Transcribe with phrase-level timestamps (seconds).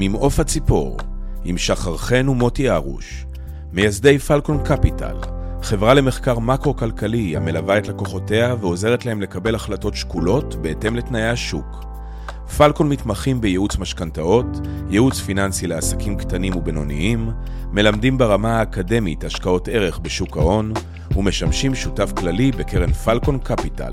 [0.00, 0.96] ממעוף הציפור,
[1.44, 3.26] עם שחר חן ומוטי ארוש,
[3.72, 5.16] מייסדי פלקון קפיטל,
[5.62, 11.84] חברה למחקר מקרו-כלכלי המלווה את לקוחותיה ועוזרת להם לקבל החלטות שקולות בהתאם לתנאי השוק.
[12.56, 14.46] פלקון מתמחים בייעוץ משכנתאות,
[14.90, 17.30] ייעוץ פיננסי לעסקים קטנים ובינוניים,
[17.72, 20.72] מלמדים ברמה האקדמית השקעות ערך בשוק ההון,
[21.16, 23.92] ומשמשים שותף כללי בקרן פלקון קפיטל.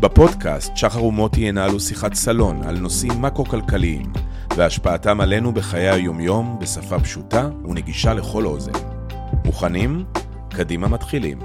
[0.00, 4.12] בפודקאסט שחר ומוטי ינהלו שיחת סלון על נושאים מקרו-כלכליים
[4.56, 8.72] והשפעתם עלינו בחיי היומיום בשפה פשוטה ונגישה לכל אוזן.
[9.44, 10.04] מוכנים?
[10.56, 11.38] קדימה מתחילים.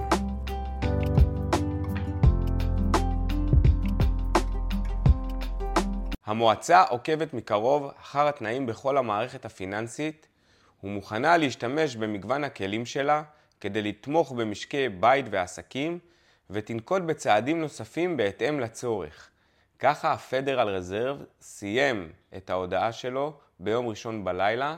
[6.26, 10.28] המועצה עוקבת מקרוב אחר התנאים בכל המערכת הפיננסית
[10.84, 13.24] ומוכנה להשתמש במגוון הכלים שלה
[13.62, 16.00] כדי לתמוך במשקי בית ועסקים
[16.50, 19.30] ותנקוט בצעדים נוספים בהתאם לצורך.
[19.80, 24.78] ככה הפדרל רזרב סיים את ההודעה שלו ביום ראשון בלילה,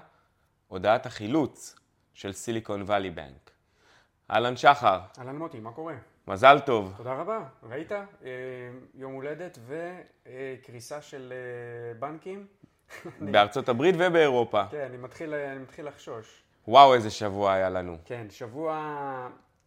[0.68, 1.76] הודעת החילוץ
[2.14, 3.52] של סיליקון וואלי בנק.
[4.32, 5.00] אהלן שחר.
[5.20, 5.96] אהלן מוטי, מה קורה?
[6.28, 6.94] מזל טוב.
[6.98, 7.44] תודה רבה.
[7.70, 7.92] ראית?
[7.92, 7.98] אה,
[8.96, 12.48] יום הולדת וקריסה של אה, בנקים.
[13.32, 14.64] בארצות הברית ובאירופה.
[14.72, 16.44] כן, אני מתחיל, אני מתחיל לחשוש.
[16.68, 17.98] וואו, איזה שבוע היה לנו.
[18.06, 18.74] כן, שבוע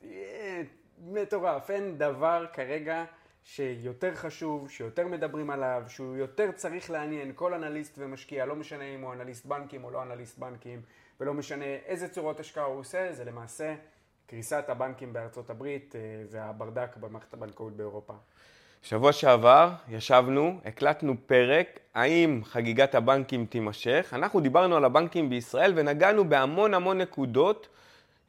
[0.05, 0.63] אה,
[0.99, 1.71] מטורף.
[1.71, 3.05] אין דבר כרגע
[3.47, 9.01] שיותר חשוב, שיותר מדברים עליו, שהוא יותר צריך לעניין כל אנליסט ומשקיע, לא משנה אם
[9.01, 10.83] הוא אנליסט בנקים או לא אנליסט בנקים,
[11.21, 13.75] ולא משנה איזה צורות השקעה הוא עושה, זה למעשה
[14.27, 18.13] קריסת הבנקים בארצות הברית אה, והברדק במערכת הבנקאות באירופה.
[18.83, 24.11] שבוע שעבר ישבנו, הקלטנו פרק, האם חגיגת הבנקים תימשך.
[24.13, 27.69] אנחנו דיברנו על הבנקים בישראל ונגענו בהמון המון נקודות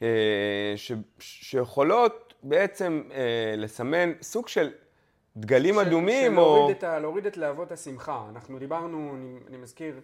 [0.01, 0.07] אה,
[0.75, 4.71] ש, שיכולות בעצם אה, לסמן סוג של
[5.37, 6.71] דגלים ש, אדומים של או...
[6.71, 8.25] את ה, להוריד את להבות השמחה.
[8.29, 10.01] אנחנו דיברנו, אני, אני מזכיר,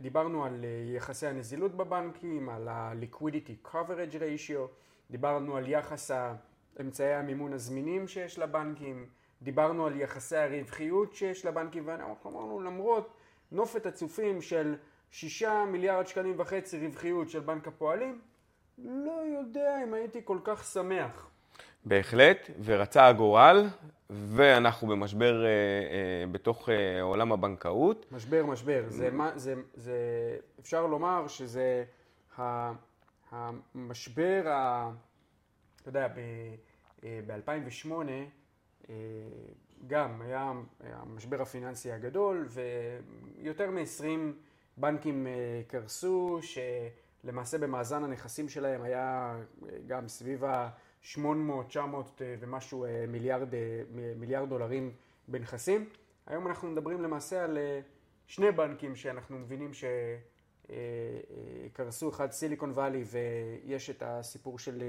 [0.00, 0.64] דיברנו על
[0.96, 4.68] יחסי הנזילות בבנקים, על ה-liquidity coverage ratio.
[5.10, 6.10] דיברנו על יחס
[6.80, 9.06] אמצעי המימון הזמינים שיש לבנקים,
[9.42, 13.14] דיברנו על יחסי הרווחיות שיש לבנקים, ואנחנו אמרנו למרות
[13.52, 14.76] נופת הצופים של
[15.10, 18.20] שישה מיליארד שקלים וחצי רווחיות של בנק הפועלים,
[18.78, 21.30] לא יודע אם הייתי כל כך שמח.
[21.84, 23.66] בהחלט, ורצה הגורל,
[24.10, 28.06] ואנחנו במשבר אה, אה, בתוך אה, עולם הבנקאות.
[28.12, 28.84] משבר, משבר.
[28.88, 29.96] זה, זה, זה,
[30.60, 31.84] אפשר לומר שזה
[33.32, 34.90] המשבר, ה...
[35.80, 36.08] אתה יודע,
[37.26, 38.24] ב-2008 אה,
[38.90, 38.94] אה,
[39.86, 42.48] גם היה המשבר הפיננסי הגדול
[43.38, 44.04] ויותר מ-20
[44.76, 49.36] בנקים אה, קרסו שלמעשה במאזן הנכסים שלהם היה
[49.86, 53.48] גם סביב ה-800, 900 ומשהו מיליארד,
[54.16, 54.92] מיליארד דולרים
[55.28, 55.88] בנכסים.
[56.26, 57.58] היום אנחנו מדברים למעשה על
[58.26, 59.84] שני בנקים שאנחנו מבינים ש...
[61.72, 63.04] קרסו, אחד סיליקון וואלי
[63.66, 64.82] ויש את הסיפור של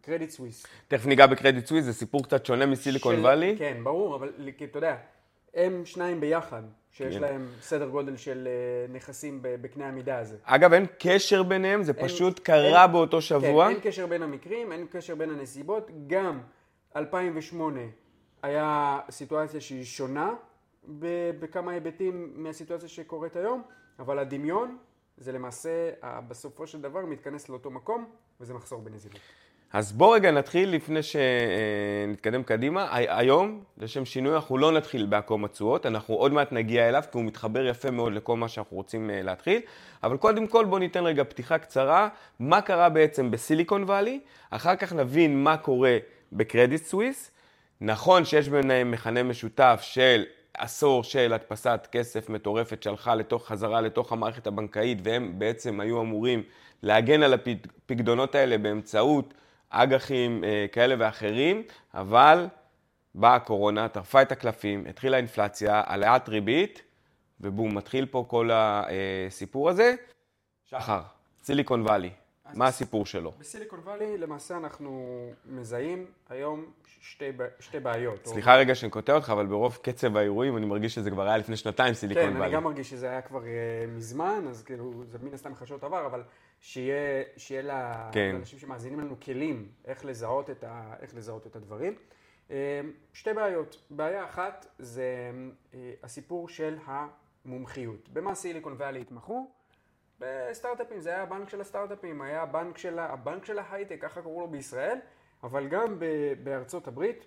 [0.00, 0.66] קרדיט סוויס.
[0.88, 3.54] תכף ניגע בקרדיט סוויס, זה סיפור קצת שונה מסיליקון וואלי.
[3.58, 4.32] כן, ברור, אבל
[4.70, 4.96] אתה יודע,
[5.54, 7.20] הם שניים ביחד, שיש כן.
[7.20, 10.36] להם סדר גודל של אה, נכסים בקנה המידה הזה.
[10.44, 13.64] אגב, אין קשר ביניהם, זה אין, פשוט קרה אין, באותו שבוע.
[13.64, 15.90] כן, אין קשר בין המקרים, אין קשר בין הנסיבות.
[16.06, 16.40] גם
[16.96, 17.80] 2008
[18.42, 20.34] היה סיטואציה שהיא שונה
[21.38, 23.62] בכמה היבטים מהסיטואציה שקורית היום.
[23.98, 24.78] אבל הדמיון
[25.16, 25.90] זה למעשה
[26.28, 28.10] בסופו של דבר מתכנס לאותו מקום
[28.40, 29.20] וזה מחסור בנזילות.
[29.74, 32.88] אז בוא רגע נתחיל לפני שנתקדם קדימה.
[32.90, 37.24] היום, לשם שינוי, אנחנו לא נתחיל בעקום התשואות, אנחנו עוד מעט נגיע אליו, כי הוא
[37.24, 39.60] מתחבר יפה מאוד לכל מה שאנחנו רוצים אה, להתחיל.
[40.02, 42.08] אבל קודם כל בוא ניתן רגע פתיחה קצרה,
[42.40, 44.20] מה קרה בעצם בסיליקון וואלי,
[44.50, 45.98] אחר כך נבין מה קורה
[46.32, 47.30] בקרדיט סוויס.
[47.80, 50.24] נכון שיש ביניהם מכנה משותף של
[50.58, 56.42] עשור של הדפסת כסף מטורפת שהלכה לתוך, חזרה לתוך המערכת הבנקאית והם בעצם היו אמורים
[56.82, 59.34] להגן על הפקדונות האלה באמצעות
[59.82, 61.62] אג"חים אה, כאלה ואחרים,
[61.94, 62.46] אבל
[63.14, 66.82] באה הקורונה, טרפה את הקלפים, התחילה אינפלציה, העלאת ריבית,
[67.40, 69.94] ובום, מתחיל פה כל הסיפור הזה.
[70.64, 71.00] שחר,
[71.42, 72.10] סיליקון וואלי.
[72.54, 73.32] מה הסיפור שלו?
[73.38, 75.06] בסיליקון וואלי למעשה אנחנו
[75.46, 76.64] מזהים היום
[77.00, 78.26] שתי, שתי בעיות.
[78.26, 78.60] סליחה או...
[78.60, 81.94] רגע שאני קוטע אותך, אבל ברוב קצב האירועים אני מרגיש שזה כבר היה לפני שנתיים
[81.94, 82.38] סיליקון וואלי.
[82.38, 83.44] כן, אני גם מרגיש שזה היה כבר uh,
[83.96, 86.22] מזמן, אז כאילו זה מן הסתם חשוב עבר, אבל
[86.64, 88.30] שיהיה, שיהיה לה, כן.
[88.32, 91.94] לאנשים שמאזינים לנו כלים איך לזהות את, ה, איך לזהות את הדברים.
[92.48, 92.52] Uh,
[93.12, 93.86] שתי בעיות.
[93.90, 95.30] בעיה אחת זה
[95.72, 98.08] uh, הסיפור של המומחיות.
[98.08, 99.50] במה סיליקון וואלי התמחו?
[100.18, 104.48] בסטארט-אפים, זה היה הבנק של הסטארט-אפים, היה הבנק של, הבנק של ההייטק, ככה קראו לו
[104.48, 104.98] בישראל,
[105.42, 105.98] אבל גם
[106.42, 107.26] בארצות הברית,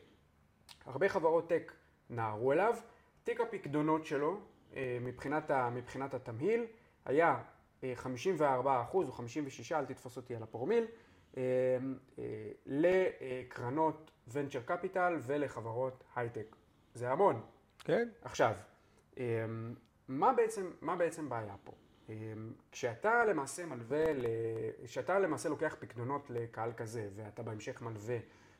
[0.86, 1.74] הרבה חברות טק
[2.10, 2.76] נערו אליו,
[3.24, 4.40] תיק הפקדונות שלו
[4.76, 6.66] אה, מבחינת, ה, מבחינת התמהיל
[7.06, 7.38] היה
[7.96, 10.86] 54 אחוז או 56, אל תתפוס אותי על הפרומיל,
[12.66, 16.56] לקרנות ונצ'ר קפיטל ולחברות הייטק.
[16.94, 17.42] זה המון.
[17.80, 18.10] כן.
[18.22, 18.56] עכשיו,
[20.08, 21.72] מה בעצם, מה בעצם בעיה פה?
[22.72, 24.06] כשאתה למעשה מלווה,
[24.86, 28.18] כשאתה למעשה לוקח פקדונות לקהל כזה ואתה בהמשך מלווה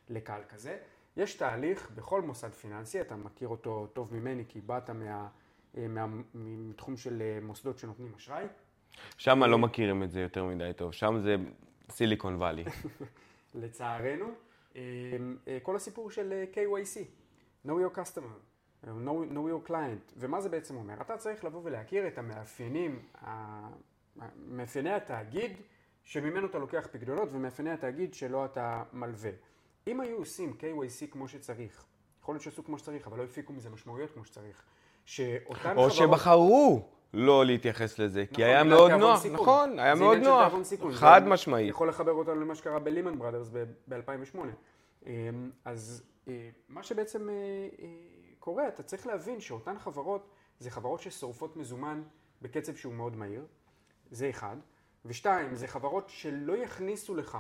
[0.10, 0.78] לקהל כזה,
[1.18, 5.28] יש תהליך בכל מוסד פיננסי, אתה מכיר אותו טוב ממני כי באת מה,
[5.74, 8.46] מה, מתחום של מוסדות שנותנים אשראי.
[9.18, 11.36] שם לא מכירים את זה יותר מדי טוב, שם זה
[11.90, 12.64] סיליקון וואלי.
[13.56, 14.26] לצערנו,
[15.64, 16.98] כל הסיפור של KYC,
[17.66, 21.02] know your customer, know, know your client, ומה זה בעצם אומר?
[21.02, 23.00] אתה צריך לבוא ולהכיר את המאפיינים,
[24.36, 25.52] מאפייני התאגיד
[26.04, 29.32] שממנו אתה לוקח פקדונות ומאפייני התאגיד שלו אתה מלווה.
[29.88, 31.86] אם היו עושים KYC כמו שצריך,
[32.22, 34.64] יכול להיות שעשו כמו שצריך, אבל לא הפיקו מזה משמעויות כמו שצריך,
[35.06, 35.78] שאותן חברות...
[35.78, 40.54] או שבחרו לא להתייחס לזה, כי נכון, היה מאוד נוח, נכון, היה מאוד נוח,
[40.94, 41.64] חד משמעי.
[41.64, 43.50] יכול לחבר אותנו למה שקרה בלימן בראדרס
[43.88, 44.38] ב-2008.
[45.06, 47.34] אמ, אז אה, מה שבעצם אה,
[47.82, 47.88] אה,
[48.40, 52.04] קורה, אתה צריך להבין שאותן חברות, זה חברות ששורפות מזומן
[52.42, 53.46] בקצב שהוא מאוד מהיר,
[54.12, 54.58] זה אחד.
[55.06, 57.38] ושתיים, זה חברות שלא יכניסו לך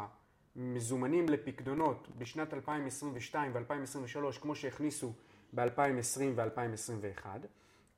[0.55, 5.13] מזומנים לפקדונות בשנת 2022 ו-2023 כמו שהכניסו
[5.53, 7.25] ב-2020 ו-2021,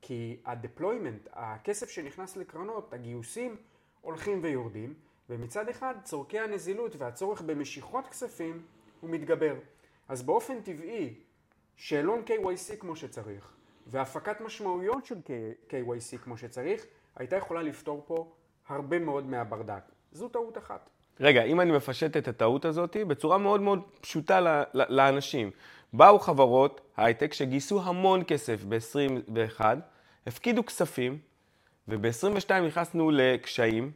[0.02, 3.56] כי ה-deployment, הכסף שנכנס לקרנות, הגיוסים
[4.00, 4.94] הולכים ויורדים,
[5.30, 8.62] ומצד אחד צורכי הנזילות והצורך במשיכות כספים
[9.00, 9.54] הוא מתגבר.
[10.08, 11.14] אז באופן טבעי,
[11.76, 13.52] שאלון KYC כמו שצריך,
[13.86, 15.16] והפקת משמעויות של
[15.68, 16.86] KYC כמו שצריך,
[17.16, 18.32] הייתה יכולה לפתור פה
[18.68, 19.82] הרבה מאוד מהברדק.
[20.12, 20.90] זו טעות אחת.
[21.20, 25.50] רגע, אם אני מפשט את הטעות הזאת בצורה מאוד מאוד פשוטה לאנשים.
[25.92, 29.60] באו חברות הייטק שגייסו המון כסף ב-21,
[30.26, 31.18] הפקידו כספים,
[31.88, 33.90] וב-22 נכנסנו לקשיים,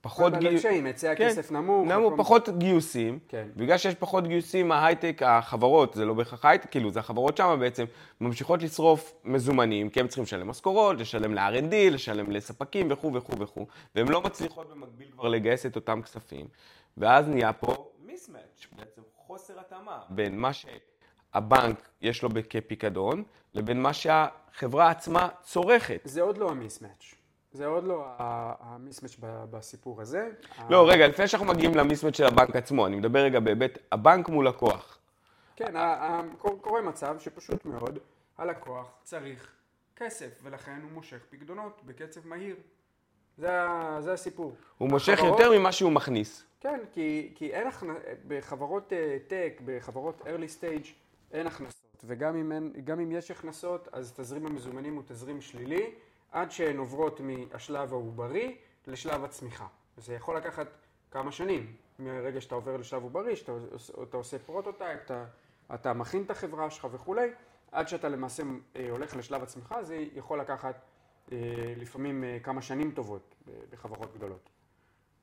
[0.00, 0.86] פחות גיוסים.
[0.86, 1.88] היצע כן, כסף נמוך.
[1.88, 3.18] נמוך, פחות גיוסים.
[3.28, 3.48] כן.
[3.56, 7.84] בגלל שיש פחות גיוסים, ההייטק, החברות, זה לא בהכרח הייטק, כאילו, זה החברות שם בעצם,
[8.20, 13.66] ממשיכות לשרוף מזומנים, כי הם צריכים לשלם משכורות, לשלם ל-R&D, לשלם לספקים וכו' וכו' וכו',
[13.94, 16.46] והן לא מצליחות במקביל כבר לגייס את אותם כספים.
[16.96, 20.52] ואז נהיה פה מיסמץ', בעצם חוסר התאמה בין מה
[21.34, 26.00] שהבנק יש לו כפיקדון, לבין מה שהחברה עצמה צורכת.
[26.04, 27.14] זה עוד לא המיסמץ'.
[27.52, 28.04] זה עוד לא
[28.58, 30.28] המיסמץ' בסיפור הזה.
[30.70, 34.48] לא, רגע, לפני שאנחנו מגיעים למיסמץ' של הבנק עצמו, אני מדבר רגע בהיבט הבנק מול
[34.48, 34.98] לקוח.
[35.56, 35.74] כן,
[36.60, 37.98] קורה מצב שפשוט מאוד
[38.38, 39.52] הלקוח צריך
[39.96, 42.56] כסף, ולכן הוא מושך פקדונות בקצב מהיר.
[43.38, 43.50] זה,
[44.00, 44.52] זה הסיפור.
[44.78, 46.44] הוא מושך החברות, יותר ממה שהוא מכניס.
[46.60, 47.94] כן, כי, כי אין הכנ...
[48.28, 48.92] בחברות
[49.28, 50.88] טק, uh, בחברות early stage,
[51.32, 52.04] אין הכנסות.
[52.04, 52.72] וגם אם, אין,
[53.02, 55.94] אם יש הכנסות, אז תזרים המזומנים הוא תזרים שלילי.
[56.32, 59.66] עד שהן עוברות מהשלב העוברי לשלב הצמיחה.
[59.96, 60.66] זה יכול לקחת
[61.10, 65.24] כמה שנים, מרגע שאתה עובר לשלב עוברי, שאתה עושה prototype, אתה,
[65.74, 67.30] אתה מכין את החברה שלך וכולי,
[67.72, 68.42] עד שאתה למעשה
[68.76, 70.84] אה, הולך לשלב הצמיחה, זה יכול לקחת
[71.32, 71.38] אה,
[71.76, 73.34] לפעמים אה, כמה שנים טובות
[73.70, 74.50] בחברות גדולות.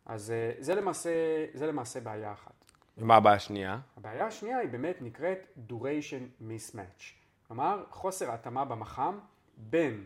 [0.05, 1.11] אז זה למעשה,
[1.53, 2.64] זה למעשה בעיה אחת.
[2.97, 3.79] ומה הבעיה השנייה?
[3.97, 7.03] הבעיה השנייה היא באמת נקראת duration mismatch.
[7.47, 9.19] כלומר, חוסר התאמה במח"מ
[9.57, 10.05] בין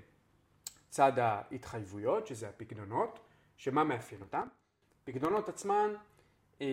[0.89, 3.19] צד ההתחייבויות, שזה הפקדונות,
[3.57, 4.47] שמה מאפיין אותם?
[5.03, 5.93] פקדונות עצמן,
[6.61, 6.67] אה,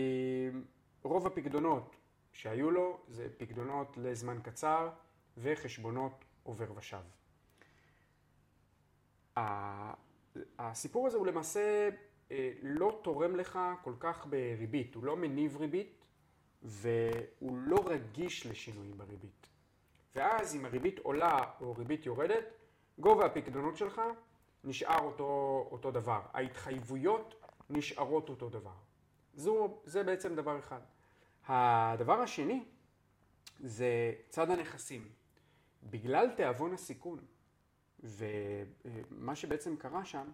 [1.02, 1.96] רוב הפקדונות
[2.32, 4.90] שהיו לו זה פקדונות לזמן קצר
[5.37, 7.02] וחשבונות עובר ושב.
[10.58, 11.88] הסיפור הזה הוא למעשה
[12.30, 16.05] אה, לא תורם לך כל כך בריבית, הוא לא מניב ריבית
[16.62, 19.46] והוא לא רגיש לשינויים בריבית.
[20.14, 22.44] ואז אם הריבית עולה או ריבית יורדת,
[22.98, 24.02] גובה הפקדונות שלך
[24.64, 26.20] נשאר אותו, אותו דבר.
[26.32, 27.34] ההתחייבויות
[27.70, 28.75] נשארות אותו דבר.
[29.34, 30.80] זו, זה בעצם דבר אחד.
[31.46, 32.64] הדבר השני
[33.60, 35.08] זה צד הנכסים.
[35.82, 37.18] בגלל תיאבון הסיכון
[38.00, 40.30] ומה שבעצם קרה שם,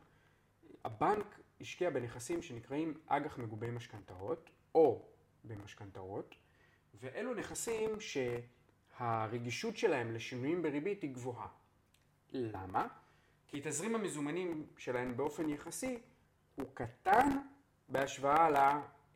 [0.84, 5.08] הבנק השקיע בנכסים שנקראים אג"ח מגובי משכנתאות או
[5.44, 6.34] במשכנתאות,
[6.94, 11.48] ואלו נכסים שהרגישות שלהם לשינויים בריבית היא גבוהה.
[12.32, 12.88] למה?
[13.48, 15.98] כי תזרים המזומנים שלהם באופן יחסי
[16.56, 17.28] הוא קטן
[17.88, 18.48] בהשוואה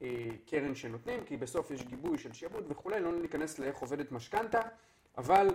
[0.01, 4.61] לקרן שנותנים, כי בסוף יש גיבוי של שיעבוד וכולי, לא ניכנס לאיך עובדת משכנתה,
[5.19, 5.49] אבל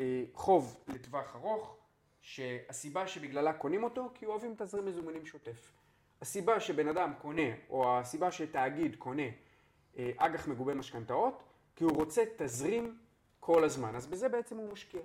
[0.00, 1.76] אה, חוב לטווח ארוך,
[2.20, 5.72] שהסיבה שבגללה קונים אותו, כי אוהבים תזרים מזומנים שוטף.
[6.20, 9.28] הסיבה שבן אדם קונה, או הסיבה שתאגיד קונה
[10.16, 11.42] אג"ח מגובה משכנתאות,
[11.76, 12.98] כי הוא רוצה תזרים
[13.40, 13.96] כל הזמן.
[13.96, 15.02] אז בזה בעצם הוא משקיע.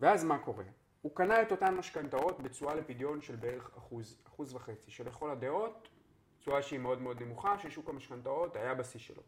[0.00, 0.64] ואז מה קורה?
[1.02, 5.88] הוא קנה את אותן משכנתאות בתשואה לפדיון של בערך אחוז, אחוז וחצי, שלכל הדעות
[6.40, 9.22] תשואה שהיא מאוד מאוד נמוכה, ששוק המשכנתאות היה בשיא שלו.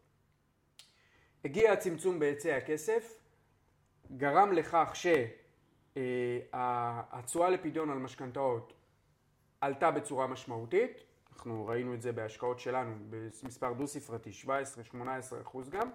[1.44, 3.20] הגיע הצמצום בהיצע הכסף,
[4.16, 4.92] גרם לכך
[6.02, 8.72] שהתשואה לפדיון על משכנתאות
[9.60, 11.02] עלתה בצורה משמעותית,
[11.40, 14.46] אנחנו ראינו את זה בהשקעות שלנו במספר דו-ספרתי, 17-18
[15.42, 15.90] אחוז גם,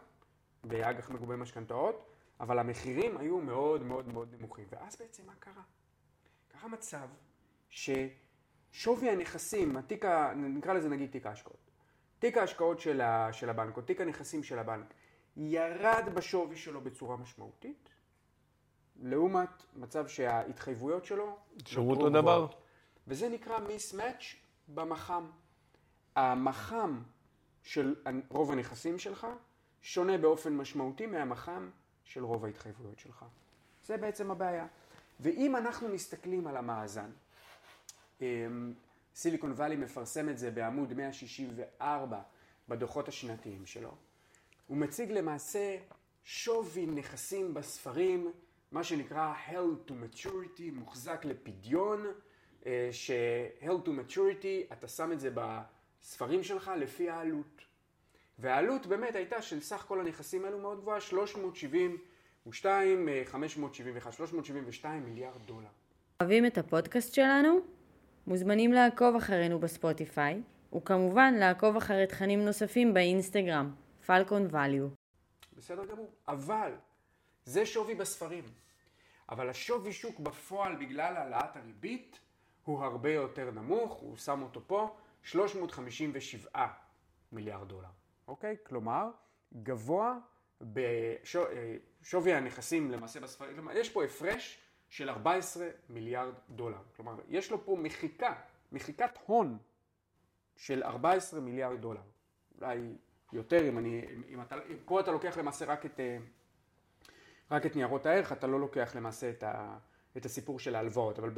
[0.64, 2.06] באג"ח מגובה משכנתאות,
[2.40, 4.66] אבל המחירים היו מאוד מאוד מאוד נמוכים.
[4.70, 5.62] ואז בעצם מה קרה?
[6.48, 7.08] קרה מצב
[7.70, 11.72] ששווי הנכסים, התיק, נקרא לזה נגיד תיק ההשקעות,
[12.20, 14.94] תיק ההשקעות של, ה, של הבנק או תיק הנכסים של הבנק
[15.38, 17.90] ירד בשווי שלו בצורה משמעותית,
[19.02, 22.48] לעומת מצב שההתחייבויות שלו נותרו אותו דבר.
[23.08, 25.31] וזה נקרא מיסמץ' במח"מ.
[26.15, 27.03] המח"מ
[27.63, 27.95] של
[28.29, 29.27] רוב הנכסים שלך
[29.81, 31.69] שונה באופן משמעותי מהמח"מ
[32.03, 33.25] של רוב ההתחייבויות שלך.
[33.84, 34.67] זה בעצם הבעיה.
[35.19, 37.12] ואם אנחנו מסתכלים על המאזן,
[38.22, 38.74] אמ,
[39.15, 42.22] סיליקון וואלי מפרסם את זה בעמוד 164
[42.69, 43.95] בדוחות השנתיים שלו.
[44.67, 45.77] הוא מציג למעשה
[46.24, 48.31] שווי נכסים בספרים,
[48.72, 52.05] מה שנקרא held to maturity, מוחזק לפדיון,
[52.91, 57.62] ש-held to maturity, אתה שם את זה בספרים שלך לפי העלות.
[58.39, 65.67] והעלות באמת הייתה של סך כל הנכסים האלו מאוד גבוהה, 372, 571, 372 מיליארד דולר.
[66.22, 67.60] אוהבים את הפודקאסט שלנו?
[68.27, 70.41] מוזמנים לעקוב אחרינו בספוטיפיי,
[70.75, 73.72] וכמובן לעקוב אחרי תכנים נוספים באינסטגרם,
[74.05, 74.88] פלקון ואליו.
[75.57, 76.72] בסדר גמור, אבל
[77.45, 78.43] זה שווי בספרים.
[79.29, 82.19] אבל השווי שוק בפועל בגלל העלאת הריבית
[82.65, 86.67] הוא הרבה יותר נמוך, הוא שם אותו פה, 357
[87.31, 87.89] מיליארד דולר.
[88.27, 88.55] אוקיי?
[88.63, 89.10] כלומר,
[89.63, 90.17] גבוה
[90.62, 96.81] בשווי הנכסים למעשה בספרים, כלומר, יש פה הפרש של 14 מיליארד דולר.
[96.95, 98.34] כלומר, יש לו פה מחיקה,
[98.72, 99.57] מחיקת הון
[100.55, 102.01] של 14 מיליארד דולר.
[102.62, 102.95] אולי
[103.34, 104.55] יותר, אם אני, אם אתה,
[104.86, 106.00] פה אתה לוקח למעשה רק את,
[107.51, 109.77] רק את ניירות הערך, אתה לא לוקח למעשה את, ה,
[110.17, 111.29] את הסיפור של ההלוואות, אבל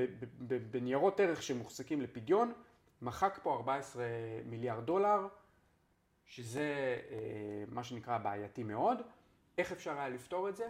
[0.71, 2.53] בניירות ערך שמוחזקים לפדיון,
[3.01, 4.03] מחק פה 14
[4.45, 5.27] מיליארד דולר,
[6.25, 7.17] שזה אה,
[7.67, 8.97] מה שנקרא בעייתי מאוד.
[9.57, 10.65] איך אפשר היה לפתור את זה?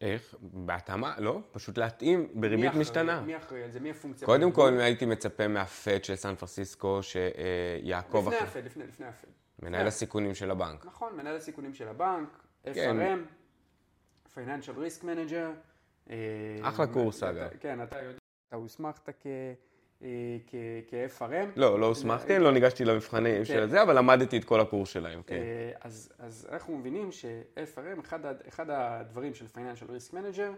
[0.00, 0.34] איך?
[0.40, 1.14] בהתאמה?
[1.18, 3.20] לא, פשוט להתאים בריבית מי משתנה.
[3.20, 3.80] מי אחראי על זה?
[3.80, 4.26] מי הפונקציה?
[4.26, 8.48] קודם כל הייתי מצפה מהפד של סן פרסיסקו שיעקוב לפני אחרי...
[8.48, 9.28] הפד, לפני, לפני הפד.
[9.62, 10.86] מנהל הסיכונים של הבנק.
[10.86, 12.28] נכון, מנהל הסיכונים של הבנק,
[12.62, 12.98] כן.
[13.00, 15.71] FRM, Financial Risk Manager.
[16.10, 16.16] אה,
[16.62, 17.48] אחלה קורס, אגב.
[17.60, 18.18] כן, אתה יודע,
[18.48, 19.26] אתה הוסמכת כ-
[20.02, 20.36] אה,
[20.90, 21.48] כ-FRM.
[21.56, 23.44] לא, לא הוסמכתי, לא ניגשתי למבחנים כן.
[23.44, 25.34] של זה, אבל למדתי את כל הקורס שלהם, כן.
[25.34, 28.00] אה, אז, אנחנו מבינים ש-FRM,
[28.48, 30.50] אחד, הדברים של Financial Risk Manager,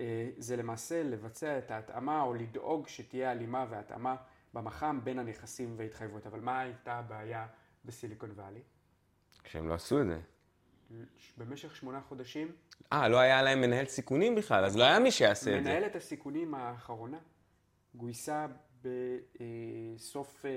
[0.00, 4.16] אה, זה למעשה לבצע את ההתאמה או לדאוג שתהיה הלימה והתאמה
[4.54, 6.26] במח"מ בין הנכסים וההתחייבויות.
[6.26, 7.46] אבל מה הייתה הבעיה
[7.84, 8.60] בסיליקון וואלי?
[9.44, 10.18] כשהם לא עשו את זה.
[11.38, 12.52] במשך שמונה חודשים,
[12.92, 15.70] אה, לא היה להם מנהל סיכונים בכלל, אז לא היה מי שיעשה את זה.
[15.70, 17.18] מנהלת הסיכונים האחרונה
[17.94, 18.46] גויסה
[18.82, 20.50] בסוף, אה,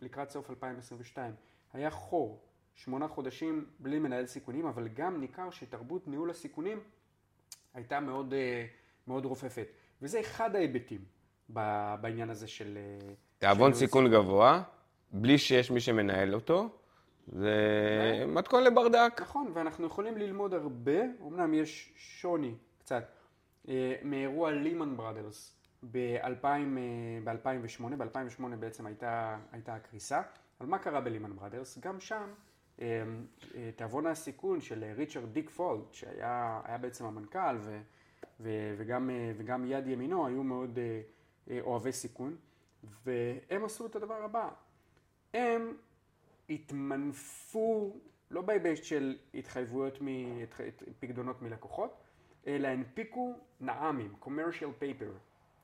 [0.00, 1.34] לקראת סוף 2022.
[1.72, 2.42] היה חור,
[2.74, 6.80] שמונה חודשים בלי מנהל סיכונים, אבל גם ניכר שתרבות ניהול הסיכונים
[7.74, 8.66] הייתה מאוד, אה,
[9.06, 9.66] מאוד רופפת.
[10.02, 11.04] וזה אחד ההיבטים
[12.00, 12.78] בעניין הזה של...
[12.80, 14.62] אה, תיאבון סיכון גבוה,
[15.12, 16.68] בלי שיש מי שמנהל אותו,
[17.28, 19.18] זה מתכון לברדק.
[19.22, 23.04] נכון, ואנחנו יכולים ללמוד הרבה, אמנם יש שוני קצת,
[23.68, 25.56] אה, מאירוע לימן בראדרס
[25.90, 26.84] ב-2008,
[27.24, 30.22] ב-2008 בעצם הייתה, הייתה הקריסה,
[30.60, 31.78] אבל מה קרה בלימן בראדרס?
[31.78, 32.28] גם שם
[32.80, 33.02] אה,
[33.54, 37.80] אה, תיאבון הסיכון של ריצ'רד דיק פולד, שהיה היה בעצם המנכ"ל ו,
[38.40, 40.78] ו, וגם, וגם יד ימינו היו מאוד
[41.60, 42.36] אוהבי סיכון,
[43.04, 44.48] והם עשו את הדבר הבא,
[45.34, 45.76] הם
[46.50, 47.96] התמנפו,
[48.30, 49.98] לא בהיבט של התחייבויות,
[51.00, 51.96] פקדונות מלקוחות,
[52.46, 55.18] אלא הנפיקו נעמים, commercial paper.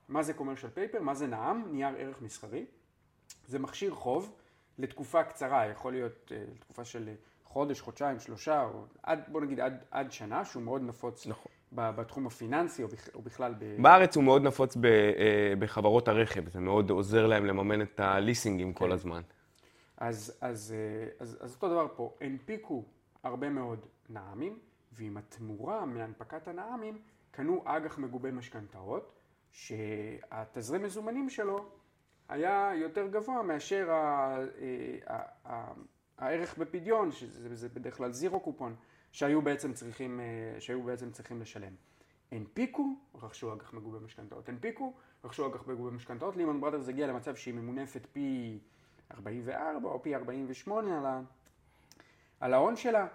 [0.09, 1.01] מה זה commercial paper?
[1.01, 1.65] מה זה נעם?
[1.73, 2.65] נייר ערך מסחרי.
[3.47, 4.33] זה מכשיר חוב
[4.79, 7.09] לתקופה קצרה, יכול להיות אה, לתקופה של
[7.45, 11.53] חודש, חודשיים, שלושה, או עד, בוא נגיד עד, עד שנה, שהוא מאוד נפוץ נכון.
[11.73, 13.83] בתחום הפיננסי או, בכ, או בכלל ב...
[13.83, 18.73] בארץ הוא מאוד נפוץ ב, אה, בחברות הרכב, זה מאוד עוזר להם לממן את הליסינגים
[18.73, 19.23] כל הזמן.
[20.00, 22.85] אז, אז, אה, אז, אז אותו דבר פה, הנפיקו
[23.23, 24.59] הרבה מאוד נעמים,
[24.92, 26.99] ועם התמורה מהנפקת הנעמים,
[27.30, 29.12] קנו אג"ח מגובה משכנתאות,
[29.50, 31.69] שהתזרים מזומנים שלו
[32.28, 35.73] היה יותר גבוה מאשר ה, אה, ה, ה,
[36.19, 38.76] הערך בפדיון, שזה זה בדרך כלל זירו קופון,
[39.12, 41.73] שהיו בעצם צריכים, אה, שהיו בעצם צריכים לשלם.
[42.33, 44.49] הנפיקו, רכשו אג"ח מגובה משכנתאות.
[44.49, 44.92] הנפיקו,
[45.25, 46.37] רכשו אג"ח מגובה משכנתאות.
[46.37, 48.59] לימון בראדרס הגיע למצב שהיא ממונפת פי
[49.14, 51.21] 44 או פי 48 על, ה...
[52.40, 53.07] על ההון שלה.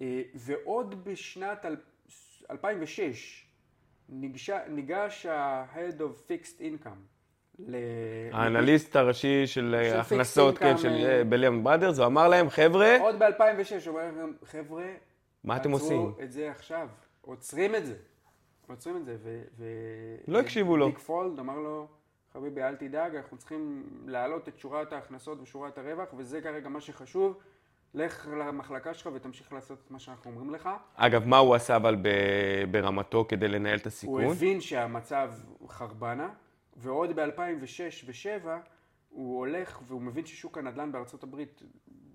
[0.00, 1.66] אה, ועוד בשנת
[2.50, 3.46] 2006
[4.08, 7.20] ניגש, ניגש ה-Head of Fixed Income.
[7.58, 7.76] ל...
[8.32, 13.18] האנליסט הראשי של של הכנסות, כן, של אה, בליאם בראדרס, הוא אמר להם, חבר'ה, עוד
[13.18, 14.86] ב-2006 הוא אומר להם, חבר'ה,
[15.44, 16.24] מה אתם עצרו עושים?
[16.24, 16.88] את זה עכשיו,
[17.20, 17.94] עוצרים את זה.
[18.68, 19.42] עוצרים את זה, ו...
[19.58, 19.64] ו...
[20.28, 20.86] לא הקשיבו לו.
[20.86, 21.88] דיק פולד אמר לו,
[22.32, 27.38] חביבי, אל תדאג, אנחנו צריכים להעלות את שורת ההכנסות ושורת הרווח, וזה כרגע מה שחשוב.
[27.94, 30.68] לך למחלקה שלך ותמשיך לעשות את מה שאנחנו אומרים לך.
[30.94, 31.96] אגב, מה הוא עשה אבל
[32.70, 34.24] ברמתו כדי לנהל את הוא הסיכון?
[34.24, 35.32] הבין שהמצב
[35.68, 36.28] חרבנה,
[36.76, 38.48] ועוד ב-2006 ו-2007
[39.08, 41.62] הוא הולך והוא מבין ששוק הנדל"ן בארצות הברית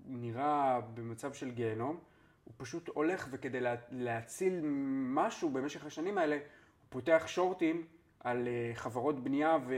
[0.06, 1.98] נראה במצב של גיהנום.
[2.44, 4.60] הוא פשוט הולך וכדי לה, להציל
[5.14, 6.42] משהו במשך השנים האלה, הוא
[6.88, 7.86] פותח שורטים
[8.20, 9.74] על אה, חברות בנייה ו,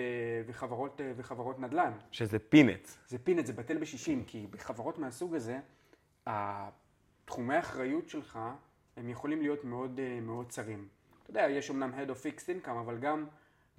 [0.47, 1.92] וחברות, אה, וחברות נדל"ן.
[2.11, 2.99] שזה פינץ.
[3.09, 5.59] זה פינט, זה בטל בשישים, כי בחברות מהסוג הזה,
[7.25, 8.38] תחומי האחריות שלך,
[8.97, 10.88] הם יכולים להיות מאוד, אה, מאוד צרים.
[11.23, 13.26] אתה יודע, יש אמנם Head of Fixed Income, אבל גם,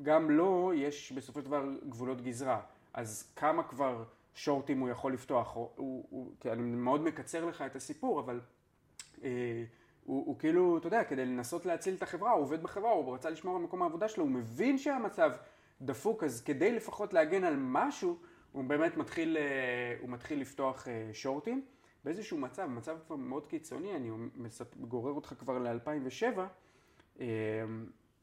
[0.01, 2.61] גם לו יש בסופו של דבר גבולות גזרה.
[2.93, 4.03] אז כמה כבר
[4.35, 5.55] שורטים הוא יכול לפתוח?
[5.55, 8.41] הוא, הוא, הוא, כי אני מאוד מקצר לך את הסיפור, אבל
[9.23, 9.63] אה,
[10.09, 13.29] הוא, הוא כאילו, אתה יודע, כדי לנסות להציל את החברה, הוא עובד בחברה, הוא רצה
[13.29, 15.31] לשמור על מקום העבודה שלו, הוא מבין שהמצב
[15.81, 18.17] דפוק, אז כדי לפחות להגן על משהו,
[18.51, 21.65] הוא באמת מתחיל, אה, הוא מתחיל לפתוח אה, שורטים.
[22.03, 24.09] באיזשהו מצב, מצב כבר מאוד קיצוני, אני
[24.79, 26.39] גורר אותך כבר ל-2007,
[27.19, 27.25] אה,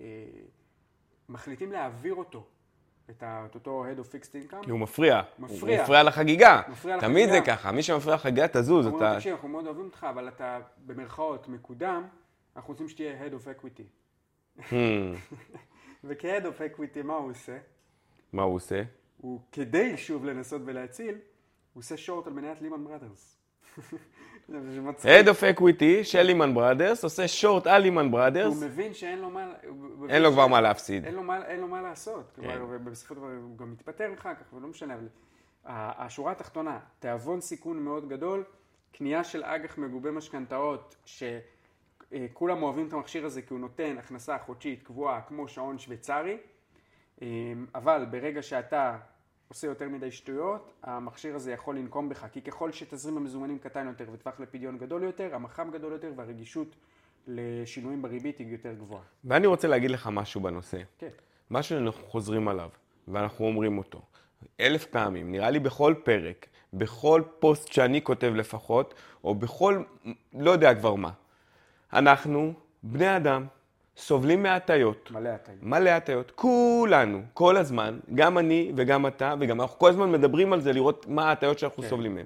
[0.00, 0.05] אה,
[1.28, 2.47] מחליטים להעביר אותו,
[3.10, 4.64] את, ה, את אותו Head of Fixed Income.
[4.64, 5.22] כי הוא מפריע.
[5.38, 5.76] מפריע.
[5.76, 6.62] הוא מפריע לחגיגה.
[6.68, 7.56] מפריע תמיד זה לחגיגה.
[7.56, 8.86] ככה, מי שמפריע לחגיגה תזוז.
[8.86, 9.14] אומרים אתה...
[9.16, 12.06] תקשיב, אנחנו מאוד אוהבים אותך, אבל אתה במרכאות מקודם,
[12.56, 13.82] אנחנו רוצים שתהיה Head of Equity.
[14.60, 14.72] Hmm,
[16.04, 17.58] וכ-Head of Equity, מה הוא עושה?
[18.32, 18.82] מה הוא עושה?
[19.16, 21.14] הוא, כדי שוב לנסות ולהציל,
[21.72, 23.37] הוא עושה שורט על מניית לימן בראדרס.
[24.50, 29.30] Head of Equity של לימן בראדרס, עושה שורט על לימן הוא בראדרס, מבין שאין לו
[29.30, 29.52] מה...
[29.68, 31.04] הוא אין לו כבר מה להפסיד.
[31.04, 32.32] אין לו מה, אין לו מה לעשות.
[32.37, 32.42] כן.
[32.42, 34.94] כלומר, ובסופו של דבר הוא גם מתפטר אחר כך, ולא משנה.
[34.94, 35.09] אבל
[35.66, 38.44] השורה התחתונה, תיאבון סיכון מאוד גדול,
[38.92, 44.82] קנייה של אג"ח מגובה משכנתאות, שכולם אוהבים את המכשיר הזה כי הוא נותן הכנסה חודשית
[44.82, 46.38] קבועה כמו שעון שוויצרי,
[47.22, 47.26] אמ,
[47.74, 48.96] אבל ברגע שאתה
[49.48, 54.04] עושה יותר מדי שטויות, המכשיר הזה יכול לנקום בך, כי ככל שתזרים המזומנים קטן יותר
[54.12, 56.76] וטווח לפדיון גדול יותר, המח"מ גדול יותר והרגישות
[57.26, 59.02] לשינויים בריבית היא יותר גבוהה.
[59.24, 60.78] ואני רוצה להגיד לך משהו בנושא.
[60.98, 61.09] כן.
[61.50, 62.68] משהו שאנחנו חוזרים עליו,
[63.09, 64.02] ואנחנו אומרים אותו.
[64.61, 69.82] אלף פעמים, נראה לי בכל פרק, בכל פוסט שאני כותב לפחות, או בכל,
[70.35, 71.11] לא יודע כבר מה.
[71.92, 73.46] אנחנו, בני אדם,
[73.96, 75.11] סובלים מהטיות.
[75.11, 75.59] מלא הטעים.
[75.62, 80.61] מלא הטיות, כולנו, כל הזמן, גם אני וגם אתה, וגם אנחנו כל הזמן מדברים על
[80.61, 81.88] זה, לראות מה ההטיות שאנחנו כן.
[81.88, 82.24] סובלים מהן.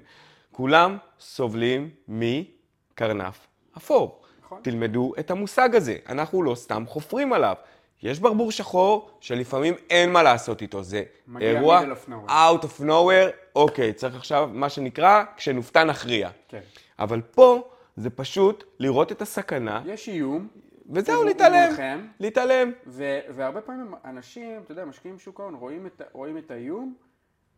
[0.51, 4.21] כולם סובלים מקרנף אפור.
[4.45, 4.59] נכון.
[4.61, 7.55] תלמדו את המושג הזה, אנחנו לא סתם חופרים עליו.
[8.03, 11.03] יש ברבור שחור שלפעמים אין מה לעשות איתו, זה
[11.41, 11.81] אירוע
[12.27, 16.29] out of nowhere, אוקיי, צריך עכשיו מה שנקרא, כשנופתע נכריע.
[16.47, 16.59] כן.
[16.99, 17.61] אבל פה
[17.95, 20.47] זה פשוט לראות את הסכנה, יש איום,
[20.91, 22.09] וזהו, להתעלם.
[22.19, 22.71] להתעלם.
[22.87, 26.95] ו- והרבה פעמים אנשים, אתה יודע, משקיעים בשוק ההון, רואים את, רואים את האיום,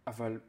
[0.08, 0.39] אבל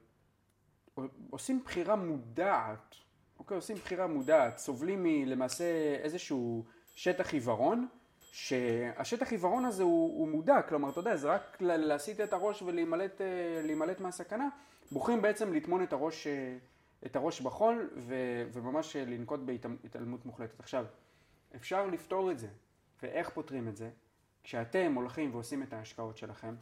[1.30, 2.94] עושים בחירה מודעת,
[3.38, 3.56] אוקיי?
[3.56, 5.64] עושים בחירה מודעת, סובלים מלמעשה
[6.02, 7.88] איזשהו שטח עיוורון,
[8.32, 13.20] שהשטח עיוורון הזה הוא, הוא מודע, כלומר, אתה יודע, זה רק להסיט את הראש ולהימלט
[13.20, 14.48] אה, מהסכנה,
[14.92, 16.56] בוחרים בעצם לטמון את הראש, אה,
[17.06, 20.60] את הראש בחול ו- וממש לנקוט בהתעלמות מוחלטת.
[20.60, 20.84] עכשיו,
[21.56, 22.48] אפשר לפתור את זה,
[23.02, 23.88] ואיך פותרים את זה?
[24.44, 26.54] כשאתם הולכים ועושים את ההשקעות שלכם,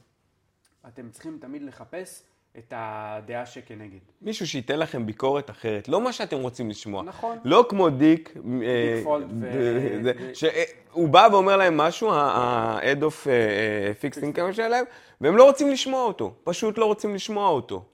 [0.89, 2.23] אתם צריכים תמיד לחפש
[2.59, 3.99] את הדעה שכנגד.
[4.23, 7.03] מישהו שייתן לכם ביקורת אחרת, לא מה שאתם רוצים לשמוע.
[7.03, 7.39] נכון.
[7.45, 14.19] לא כמו דיק, אה, פולד ו- שהוא בא ואומר להם משהו, ה-Head of אה, Fixed
[14.19, 14.85] Income שלהם,
[15.21, 16.35] והם לא רוצים לשמוע אותו.
[16.45, 17.85] פשוט לא רוצים לשמוע אותו.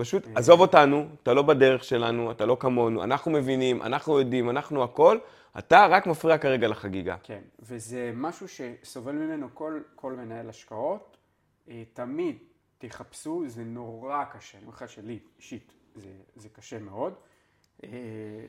[0.00, 0.04] כן.
[0.04, 4.84] פשוט, עזוב אותנו, אתה לא בדרך שלנו, אתה לא כמונו, אנחנו מבינים, אנחנו יודעים, אנחנו
[4.84, 5.18] הכל,
[5.58, 7.16] אתה רק מפריע כרגע לחגיגה.
[7.22, 11.16] כן, וזה משהו שסובל ממנו כל, כל מנהל השקעות.
[11.68, 12.38] אה, תמיד
[12.78, 17.14] תחפשו, זה נורא קשה, אני אומר לך שלי אישית זה, זה קשה מאוד.
[17.84, 17.88] אה,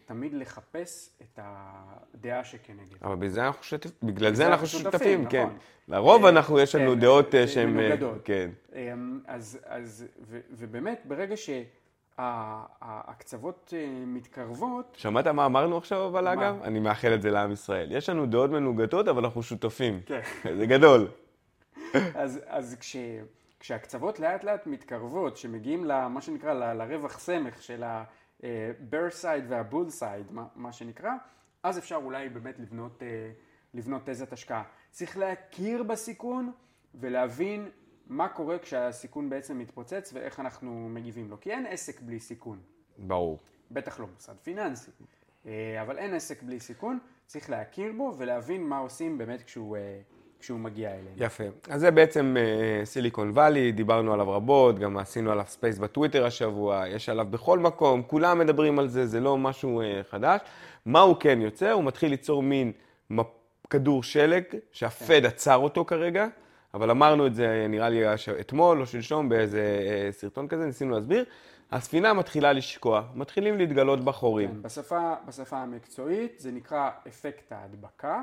[0.06, 3.04] תמיד לחפש את הדעה שכנגד.
[3.04, 5.44] אבל בזה אנחנו שותפים, בגלל זה אנחנו שותפים, כן.
[5.44, 5.58] נכון.
[5.88, 7.70] לרוב אה, אנחנו, יש לנו כן, דעות אה, שהן...
[7.70, 8.18] מנוגדות.
[8.24, 8.50] כן.
[8.76, 10.06] אמ, אז,
[10.52, 11.36] ובאמת, ברגע
[12.18, 14.96] הקצוות אה, מתקרבות.
[14.98, 16.28] שמעת מה אמרנו עכשיו אבל?
[16.28, 16.62] אגב?
[16.64, 17.92] אני מאחל את זה לעם ישראל.
[17.92, 20.02] יש לנו דעות מנוגדות, אבל אנחנו שותפים.
[20.06, 20.22] כן.
[20.58, 21.08] זה גדול.
[22.16, 22.96] אז, אז כש,
[23.60, 27.84] כשהקצוות לאט לאט מתקרבות, שמגיעים למה שנקרא ל- לרווח סמך של
[28.44, 31.12] ה-bear side וה-bull side, מה, מה שנקרא,
[31.64, 33.32] אז אפשר אולי באמת לבנות, אה,
[33.74, 34.64] לבנות תזת השקעה.
[34.92, 36.52] צריך להכיר בסיכון
[36.96, 37.70] ולהבין
[38.08, 41.40] מה קורה כשהסיכון בעצם מתפוצץ ואיך אנחנו מגיבים לו.
[41.40, 42.60] כי אין עסק בלי סיכון.
[42.98, 43.40] ברור.
[43.72, 44.92] בטח לא מוסד פיננסי.
[45.46, 50.02] אה, אבל אין עסק בלי סיכון, צריך להכיר בו ולהבין מה עושים באמת כשהוא, אה,
[50.42, 51.16] כשהוא מגיע אלינו.
[51.18, 51.44] יפה.
[51.70, 52.36] אז זה בעצם
[52.84, 58.04] סיליקון וואלי, דיברנו עליו רבות, גם עשינו עליו space בטוויטר השבוע, יש עליו בכל מקום,
[58.08, 60.42] כולם מדברים על זה, זה לא משהו אה, חדש.
[60.86, 61.72] מה הוא כן יוצר?
[61.72, 62.72] הוא מתחיל ליצור מין
[63.10, 63.26] מפ...
[63.70, 66.28] כדור שלג, שהפד עצר אותו כרגע,
[66.74, 68.04] אבל אמרנו את זה נראה לי
[68.40, 71.26] אתמול או שלשום באיזה אה, סרטון כזה, ניסינו להסביר.
[71.72, 74.50] הספינה מתחילה לשקוע, מתחילים להתגלות בה חורים.
[74.50, 78.22] כן, בשפה, בשפה המקצועית זה נקרא אפקט ההדבקה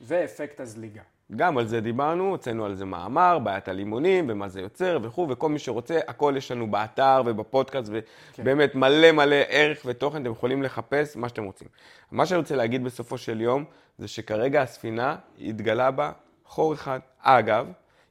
[0.00, 1.02] ואפקט הזליגה.
[1.36, 5.48] גם על זה דיברנו, הוצאנו על זה מאמר, בעיית הלימונים ומה זה יוצר וכו', וכל
[5.48, 7.92] מי שרוצה, הכל יש לנו באתר ובפודקאסט,
[8.38, 11.68] ובאמת מלא מלא ערך ותוכן, אתם יכולים לחפש מה שאתם רוצים.
[12.10, 13.64] מה שאני רוצה להגיד בסופו של יום,
[13.98, 16.12] זה שכרגע הספינה התגלה בה
[16.44, 17.00] חור אחד.
[17.20, 17.66] אגב,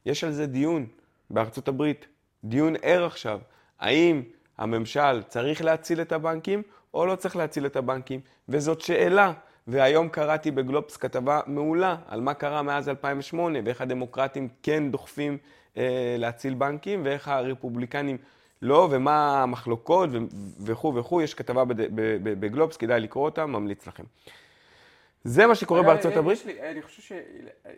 [0.06, 0.86] יש על זה דיון
[1.30, 2.06] בארצות הברית,
[2.44, 3.40] דיון ער עכשיו,
[3.80, 4.22] האם
[4.58, 6.62] הממשל צריך להציל את הבנקים
[6.94, 9.32] או לא צריך להציל את הבנקים, וזאת שאלה.
[9.68, 15.38] והיום קראתי בגלובס כתבה מעולה על מה קרה מאז 2008 ואיך הדמוקרטים כן דוחפים
[15.76, 18.18] אה, להציל בנקים ואיך הרפובליקנים
[18.62, 20.10] לא, ומה המחלוקות
[20.64, 21.64] וכו' וכו', יש כתבה
[22.22, 24.04] בגלובס, כדאי לקרוא אותה, ממליץ לכם.
[25.24, 26.46] זה מה שקורה אגב, בארצות אה, הברית.
[26.46, 27.12] לי, אני חושב ש...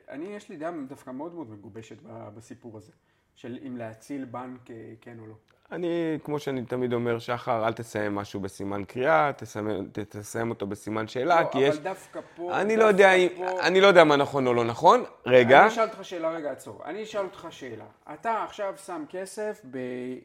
[0.09, 1.97] אני, יש לי דעה דווקא מאוד מאוד מגובשת
[2.37, 2.93] בסיפור הזה,
[3.35, 5.35] של אם להציל בנק אה, כן או לא.
[5.73, 5.89] אני,
[6.25, 9.67] כמו שאני תמיד אומר, שחר, אל תסיים משהו בסימן קריאה, תסיים,
[10.09, 11.75] תסיים אותו בסימן שאלה, לא, כי יש...
[11.75, 12.61] אבל דווקא פה...
[12.61, 13.11] אני לא יודע.
[13.29, 15.05] דווקא פה- אני לא יודע מה נכון או לא נכון.
[15.27, 15.61] רגע.
[15.61, 16.83] אני אשאל אותך שאלה, רגע, עצור.
[16.85, 17.85] אני אשאל אותך שאלה.
[18.15, 19.79] אתה עכשיו שם כסף, ב...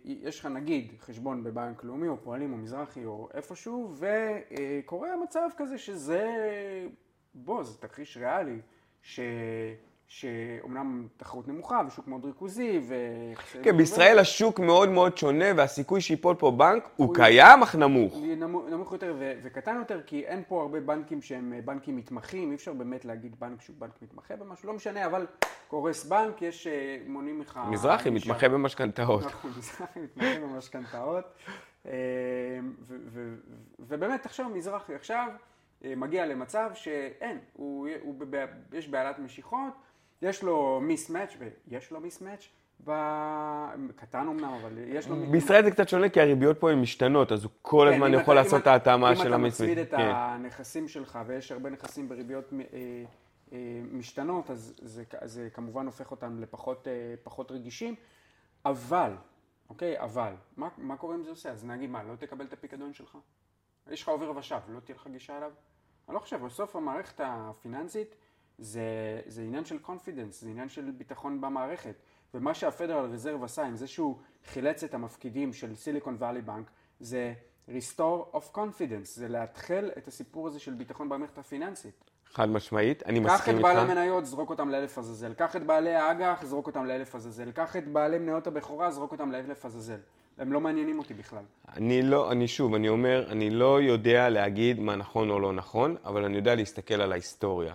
[0.04, 5.78] יש לך נגיד חשבון בבנק לאומי, או פועלים, או מזרחי, או איפשהו, וקורה המצב כזה
[5.78, 6.28] שזה...
[7.34, 8.58] בוא, זה תרחיש ריאלי,
[9.02, 9.19] ש...
[10.10, 12.95] שאומנם תחרות נמוכה, ושוק מאוד ריכוזי, ו...
[13.63, 18.17] כן, בישראל השוק מאוד מאוד שונה, והסיכוי שיפול פה בנק הוא קיים אך נמוך.
[18.69, 22.56] נמוך, יותר ו- וקטן יותר, כי אין פה הרבה בנקים שהם אה, בנקים מתמחים, אי
[22.56, 25.26] אפשר באמת להגיד בנק שהוא בנק מתמחה במשהו, לא משנה, אבל
[25.67, 27.60] קורס בנק, יש, אה, מונים לך...
[27.69, 28.10] מזרחי.
[28.10, 29.26] מתמחה במשכנתאות.
[29.26, 31.26] נכון, מזרחי מתמחה במשכנתאות.
[31.86, 31.91] אה,
[33.80, 35.28] ובאמת, עכשיו מזרחי עכשיו
[35.82, 39.74] מגיע למצב שאין, הוא, הוא, בב- יש בעלת משיכות,
[40.21, 42.49] יש לו מיסמץ', ויש לו מיסמץ',
[43.95, 45.15] קטן אמנם, אבל יש לו...
[45.32, 48.34] בישראל זה קצת שונה, כי הריביות פה הן משתנות, אז הוא כל כן, הזמן יכול
[48.34, 49.38] אתה- לעשות את ההתאמה של אם אתה.
[49.38, 50.12] מצמיד את כן.
[50.13, 52.58] הנכסים שלך, ויש הרבה נכסים בריביות אה,
[53.53, 53.58] אה,
[53.91, 57.95] משתנות, אז זה, זה כמובן הופך אותם לפחות אה, פחות רגישים,
[58.65, 59.12] אבל,
[59.69, 61.51] אוקיי, אבל, מה, מה קורה אם זה עושה?
[61.51, 63.17] אז נגיד מה, לא תקבל את הפיקדון שלך?
[63.91, 65.51] יש לך עובר ושב, לא תהיה לך גישה אליו?
[66.08, 68.15] אני לא חושב, בסוף המערכת הפיננסית
[68.60, 71.95] זה, זה עניין של confidence, זה עניין של ביטחון במערכת.
[72.34, 76.69] ומה שהפדרל רזרב עשה עם זה שהוא חילץ את המפקידים של סיליקון וואלי בנק,
[77.00, 77.34] זה
[77.69, 82.04] restore of confidence, זה לאתחל את הסיפור הזה של ביטחון במערכת הפיננסית.
[82.34, 83.91] חד משמעית, אני קח מסכים את בעלי איתך.
[83.91, 85.34] המניות, זרוק אותם לאלף עזאזל.
[85.34, 87.52] קח את בעלי האג"ח, זרוק אותם לאלף עזאזל.
[87.52, 89.98] קח את בעלי מניות הבכורה, זרוק אותם לאלף עזאזל.
[90.38, 91.43] הם לא מעניינים אותי בכלל.
[91.78, 95.95] אני לא, אני שוב, אני אומר, אני לא יודע להגיד מה נכון או לא נכון,
[96.06, 97.74] אבל אני יודע להסתכל על ההיסטוריה.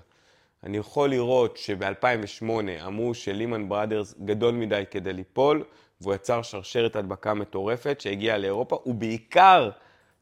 [0.65, 2.45] אני יכול לראות שב-2008
[2.87, 5.65] אמרו שלימן בראדרס גדול מדי כדי ליפול,
[6.01, 9.71] והוא יצר שרשרת הדבקה מטורפת שהגיעה לאירופה, ובעיקר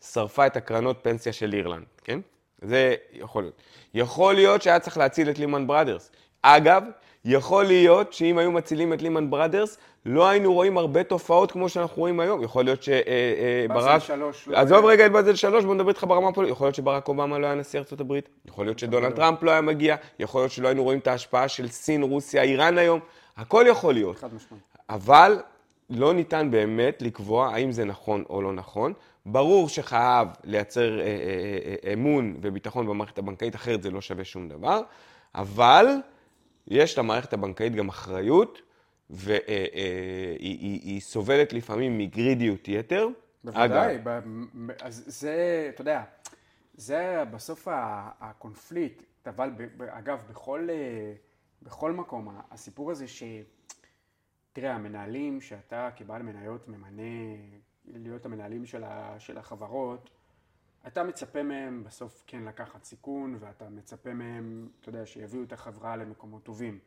[0.00, 2.20] שרפה את הקרנות פנסיה של אירלנד, כן?
[2.62, 3.62] זה יכול להיות.
[3.94, 6.11] יכול להיות שהיה צריך להציל את לימן בראדרס.
[6.42, 6.85] אגב,
[7.24, 11.96] יכול להיות שאם היו מצילים את לימן בראדרס, לא היינו רואים הרבה תופעות כמו שאנחנו
[11.96, 12.42] רואים היום.
[12.42, 12.85] יכול להיות
[13.68, 14.02] באזל שברק...
[14.02, 16.52] שלוש לא עזוב רגע את באזל שלוש, בוא נדבר איתך ברמה הפוליטית.
[16.52, 19.61] יכול להיות שברק אובמה לא היה נשיא ארצות הברית, יכול להיות שדונלד טראמפ לא היה
[19.61, 23.00] מגיע, יכול להיות שלא היינו רואים את ההשפעה של סין, רוסיה, איראן היום,
[23.37, 24.18] הכל יכול להיות.
[24.18, 24.62] חד משמעית.
[24.90, 25.38] אבל
[25.90, 28.92] לא ניתן באמת לקבוע האם זה נכון או לא נכון.
[29.26, 31.08] ברור שחייב לייצר אה, אה,
[31.85, 34.80] אה, אמון וביטחון במערכת הבנקאית, אחרת זה לא שווה שום דבר,
[35.35, 35.87] אבל
[36.68, 38.62] יש למערכת הבנקאית גם אחריות,
[39.11, 39.38] והיא
[40.38, 43.09] היא, היא סובלת לפעמים מגרידיות יתר.
[43.44, 46.05] בוודאי, אגב, ב- אז זה, אתה יודע,
[46.75, 47.68] זה בסוף
[48.20, 49.51] הקונפליקט, אבל
[49.88, 51.12] אגב, בכל, אה,
[51.62, 53.22] בכל מקום, הסיפור הזה ש...
[54.53, 57.37] תראה, המנהלים שאתה כבעל מניות ממנה
[57.87, 60.11] להיות המנהלים של, ה, של החברות,
[60.86, 65.96] אתה מצפה מהם בסוף כן לקחת סיכון, ואתה מצפה מהם, אתה יודע, שיביאו את החברה
[65.96, 66.78] למקומות טובים.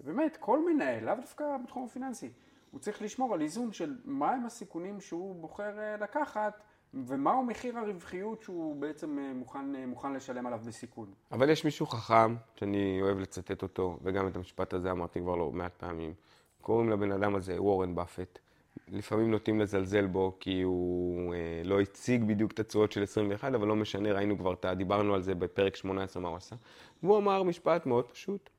[0.00, 2.30] ובאמת, כל מנהל, לאו דווקא בתחום הפיננסי,
[2.70, 6.60] הוא צריך לשמור על איזון של מהם הסיכונים שהוא בוחר אה, לקחת,
[6.94, 11.12] ומהו מחיר הרווחיות שהוא בעצם אה, מוכן, אה, מוכן לשלם עליו בסיכון.
[11.32, 15.52] אבל יש מישהו חכם, שאני אוהב לצטט אותו, וגם את המשפט הזה אמרתי כבר לא
[15.52, 16.14] מעט פעמים.
[16.60, 18.38] קוראים לבן אדם הזה וורן באפט.
[18.92, 23.68] לפעמים נוטים לזלזל בו, כי הוא אה, לא הציג בדיוק את התשואות של 21, אבל
[23.68, 26.56] לא משנה, ראינו כבר, דיברנו על זה בפרק 18, מה הוא עשה.
[27.02, 28.50] והוא אמר משפט מאוד פשוט.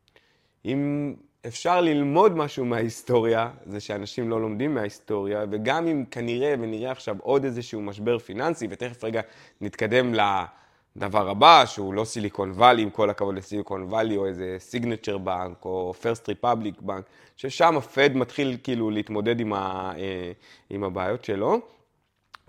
[0.65, 1.13] אם
[1.47, 7.43] אפשר ללמוד משהו מההיסטוריה, זה שאנשים לא לומדים מההיסטוריה, וגם אם כנראה, ונראה עכשיו עוד
[7.43, 9.21] איזשהו משבר פיננסי, ותכף רגע
[9.61, 10.13] נתקדם
[10.97, 15.65] לדבר הבא, שהוא לא סיליקון וואלי, עם כל הכבוד לסיליקון וואלי, או איזה סיגנצ'ר בנק,
[15.65, 17.05] או פרסט ריפבליק בנק,
[17.35, 20.31] ששם הפד מתחיל כאילו להתמודד עם, ה, אה,
[20.69, 21.59] עם הבעיות שלו.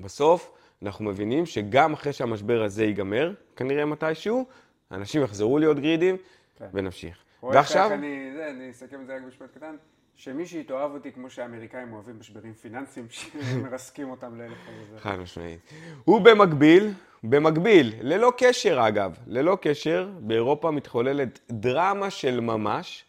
[0.00, 4.44] בסוף אנחנו מבינים שגם אחרי שהמשבר הזה ייגמר, כנראה מתישהו,
[4.92, 6.16] אנשים יחזרו להיות גרידים,
[6.58, 6.66] כן.
[6.74, 7.16] ונמשיך.
[7.42, 7.92] ועכשיו...
[7.92, 9.76] אני, זה, אני אסכם את זה רק במשפט קטן.
[10.18, 13.06] שמי שיתאהב אותי כמו שהאמריקאים אוהבים משברים פיננסיים,
[13.50, 15.00] שמרסקים אותם לאלף חזרה.
[15.00, 15.60] חד משמעית.
[16.06, 23.04] ובמקביל, במקביל, ללא קשר אגב, ללא קשר, באירופה מתחוללת דרמה של ממש,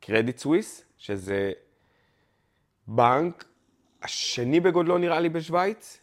[0.00, 1.52] קרדיט סוויס, שזה
[2.88, 3.44] בנק
[4.02, 5.98] השני בגודלו נראה לי בשוויץ,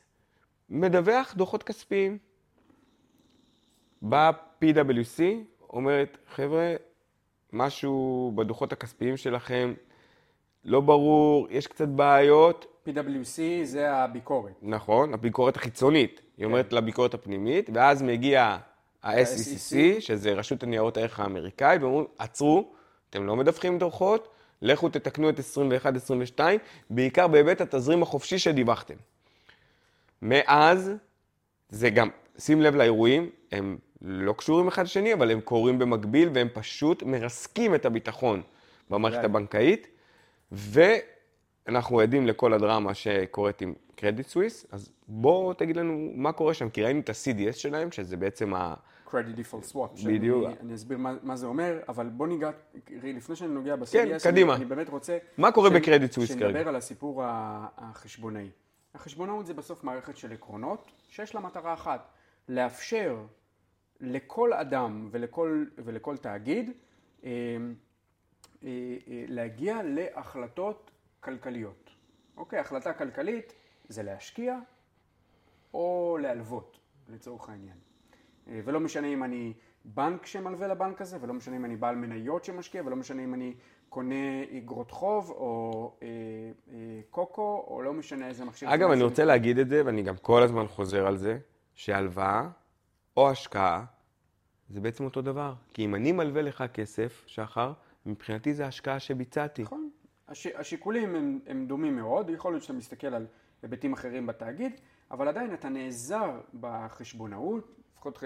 [0.70, 2.18] מדווח דוחות כספיים.
[4.02, 4.32] באה
[4.64, 5.22] PwC,
[5.70, 6.76] אומרת, חבר'ה,
[7.54, 9.74] משהו בדוחות הכספיים שלכם
[10.66, 12.66] לא ברור, יש קצת בעיות.
[12.88, 14.54] PwC זה הביקורת.
[14.62, 16.22] נכון, הביקורת החיצונית.
[16.38, 16.76] היא אומרת כן.
[16.76, 18.58] לביקורת הפנימית, ואז מגיע
[19.04, 22.72] ה-SEC, שזה רשות הניירות הערך האמריקאי, ואומרים, עצרו,
[23.10, 24.28] אתם לא מדווחים דוחות,
[24.62, 25.40] לכו תתקנו את
[26.38, 26.40] 21-22,
[26.90, 28.96] בעיקר בהיבט התזרים החופשי שדיווחתם.
[30.22, 30.92] מאז,
[31.70, 36.48] זה גם, שים לב לאירועים, הם לא קשורים אחד לשני, אבל הם קורים במקביל והם
[36.54, 38.42] פשוט מרסקים את הביטחון
[38.90, 39.88] במערכת הבנקאית,
[40.52, 46.70] ואנחנו עדים לכל הדרמה שקורית עם קרדיט סוויס, אז בוא תגיד לנו מה קורה שם,
[46.70, 48.74] כי ראינו את ה-CDS שלהם, שזה בעצם ה...
[49.08, 50.06] Credit Default Swap.
[50.06, 50.46] בדיוק.
[50.46, 52.52] אני, אני אסביר מה, מה זה אומר, אבל בוא ניגע,
[53.04, 54.54] לפני שאני נוגע ב-CDS, כן, קדימה.
[54.54, 55.18] אני, אני באמת רוצה...
[55.38, 56.46] מה קורה בקרדיט סוויס כרגע?
[56.46, 57.22] שנדבר על הסיפור
[57.78, 58.50] החשבונאי.
[58.96, 62.12] החשבונאות זה בסוף מערכת של עקרונות, שיש לה מטרה אחת,
[62.50, 63.18] לאפשר
[64.02, 66.72] לכל אדם ולכל, ולכל תאגיד
[67.24, 67.30] אה,
[69.28, 71.90] להגיע להחלטות כלכליות.
[72.38, 73.54] אוקיי, החלטה כלכלית
[73.88, 74.60] זה להשקיע
[75.74, 77.78] או להלוות, לצורך העניין.
[78.48, 79.54] ולא משנה אם אני
[79.86, 83.54] בנק שמלווה לבנק הזה, ולא משנה אם אני בעל מניות שמשקיע, ולא משנה אם אני
[83.90, 86.08] קונה אגרות חוב, או אה,
[86.74, 88.74] אה, קוקו, או לא משנה איזה מכשיר.
[88.74, 91.38] אגב, אני רוצה להגיד את זה, ואני גם כל הזמן חוזר על זה,
[91.76, 92.50] שהלוואה
[93.18, 93.86] או השקעה
[94.70, 95.54] זה בעצם אותו דבר.
[95.74, 97.74] כי אם אני מלווה לך כסף, שחר,
[98.06, 99.62] מבחינתי זה השקעה שביצעתי.
[99.62, 99.90] נכון.
[100.28, 103.28] הש, השיקולים הם, הם דומים מאוד, יכול להיות שאתה מסתכל על
[103.62, 108.24] היבטים אחרים בתאגיד, אבל עדיין אתה נעזר בחשבונאות, לפחות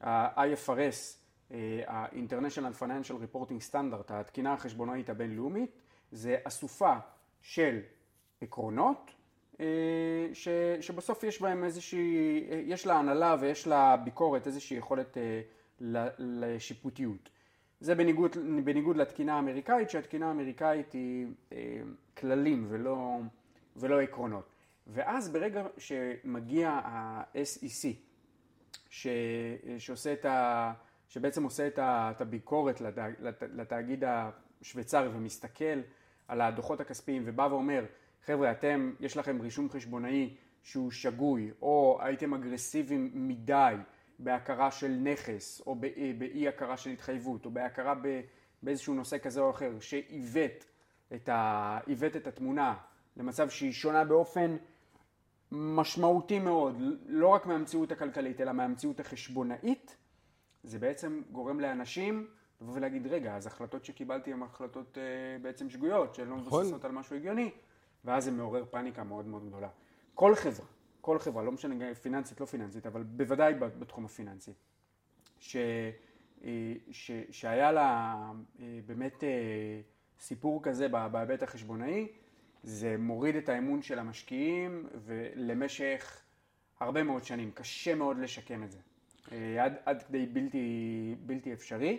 [0.00, 1.16] ה-IFRS,
[1.50, 5.80] אה, ה-International Financial Reporting Standard, התקינה החשבונאית הבינלאומית,
[6.12, 6.94] זה אסופה
[7.42, 7.80] של
[8.40, 9.10] עקרונות,
[9.60, 9.66] אה,
[10.32, 10.48] ש,
[10.80, 15.40] שבסוף יש בהם איזושהי, יש לה הנהלה ויש לה ביקורת, איזושהי יכולת אה,
[16.18, 17.30] לשיפוטיות.
[17.84, 21.56] זה בניגוד, בניגוד לתקינה האמריקאית, שהתקינה האמריקאית היא אה,
[22.16, 23.18] כללים ולא,
[23.76, 24.48] ולא עקרונות.
[24.86, 27.88] ואז ברגע שמגיע ה-SEC,
[28.90, 29.06] ש,
[29.78, 30.72] שעושה את ה...
[31.08, 32.80] שבעצם עושה את הביקורת
[33.52, 35.80] לתאגיד השוויצרי ומסתכל
[36.28, 37.84] על הדוחות הכספיים ובא ואומר,
[38.24, 43.74] חבר'ה, אתם, יש לכם רישום חשבונאי שהוא שגוי, או הייתם אגרסיביים מדי
[44.18, 47.94] בהכרה של נכס, או אה, באי הכרה של התחייבות, או בהכרה
[48.62, 50.64] באיזשהו נושא כזה או אחר, שעיוות
[51.14, 51.78] את, ה...
[52.16, 52.74] את התמונה
[53.16, 54.56] למצב שהיא שונה באופן
[55.52, 59.96] משמעותי מאוד, לא רק מהמציאות הכלכלית, אלא מהמציאות החשבונאית,
[60.62, 62.26] זה בעצם גורם לאנשים
[62.60, 65.02] לבוא ולהגיד, רגע, אז החלטות שקיבלתי הן החלטות אה,
[65.42, 66.60] בעצם שגויות, שהן לא נכון.
[66.60, 67.50] מבוססות על משהו הגיוני,
[68.04, 69.68] ואז זה מעורר פאניקה מאוד מאוד גדולה.
[70.14, 70.66] כל חברה,
[71.04, 74.52] כל חברה, לא משנה פיננסית, לא פיננסית, אבל בוודאי בתחום הפיננסי,
[75.38, 75.56] ש,
[76.44, 78.14] אה, ש, שהיה לה
[78.60, 79.28] אה, באמת אה,
[80.20, 82.08] סיפור כזה בהיבט החשבונאי,
[82.62, 86.22] זה מוריד את האמון של המשקיעים ולמשך
[86.80, 88.78] הרבה מאוד שנים, קשה מאוד לשקם את זה,
[89.60, 91.98] עד, עד כדי בלתי, בלתי אפשרי.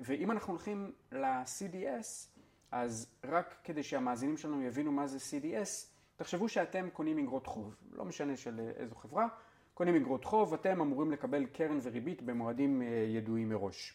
[0.00, 2.28] ואם אנחנו הולכים ל-CDS,
[2.70, 8.04] אז רק כדי שהמאזינים שלנו יבינו מה זה CDS, תחשבו שאתם קונים אגרות חוב, לא
[8.04, 9.26] משנה של איזו חברה,
[9.74, 13.94] קונים אגרות חוב, אתם אמורים לקבל קרן וריבית במועדים אה, ידועים מראש.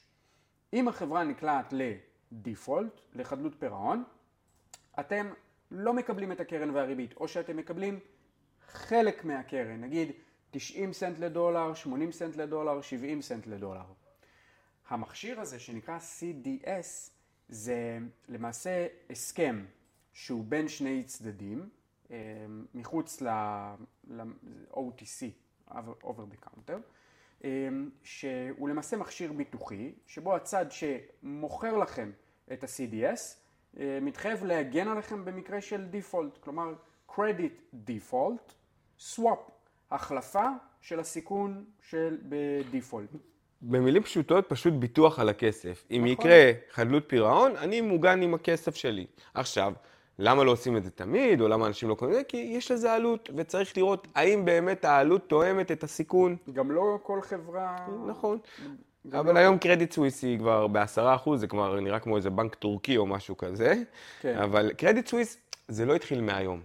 [0.74, 4.04] אם החברה נקלעת לדיפולט, לחדלות פירעון,
[5.00, 5.30] אתם
[5.72, 8.00] לא מקבלים את הקרן והריבית, או שאתם מקבלים
[8.68, 10.12] חלק מהקרן, נגיד
[10.52, 13.86] 90 סנט לדולר, 80 סנט לדולר, 70 סנט לדולר.
[14.88, 17.12] המכשיר הזה שנקרא CDS
[17.50, 19.66] זה למעשה הסכם
[20.14, 21.79] שהוא בין שני צדדים, אה,
[22.74, 25.24] מחוץ ל-OTC,
[26.04, 26.80] over the counter,
[27.44, 27.70] אה,
[28.04, 32.12] שהוא למעשה מכשיר ביטוחי, שבו הצד שמוכר לכם
[32.54, 33.20] את ה-CDS
[33.80, 36.74] אה, מתחייב להגן עליכם במקרה של דיפולט, כלומר
[37.10, 38.54] credit default,
[39.00, 39.52] swap,
[39.92, 40.46] החלפה
[40.82, 43.10] של הסיכון של בדיפולט.
[43.62, 45.86] במילים פשוטות, פשוט ביטוח על הכסף.
[45.92, 46.08] אם נכון.
[46.08, 49.08] יקרה חדלות פירעון, אני מוגן עם הכסף שלי.
[49.34, 49.74] עכשיו,
[50.22, 52.24] למה לא עושים את זה תמיד, או למה אנשים לא קוראים את זה?
[52.24, 56.36] כי יש לזה עלות, וצריך לראות האם באמת העלות תואמת את הסיכון.
[56.54, 57.78] גם לא כל חברה...
[58.08, 58.38] נכון.
[59.12, 59.40] אבל לא...
[59.40, 63.06] היום קרדיט סוויס היא כבר בעשרה אחוז, זה כבר נראה כמו איזה בנק טורקי או
[63.06, 63.74] משהו כזה.
[64.22, 64.38] כן.
[64.38, 66.62] אבל קרדיט סוויס, זה לא התחיל מהיום.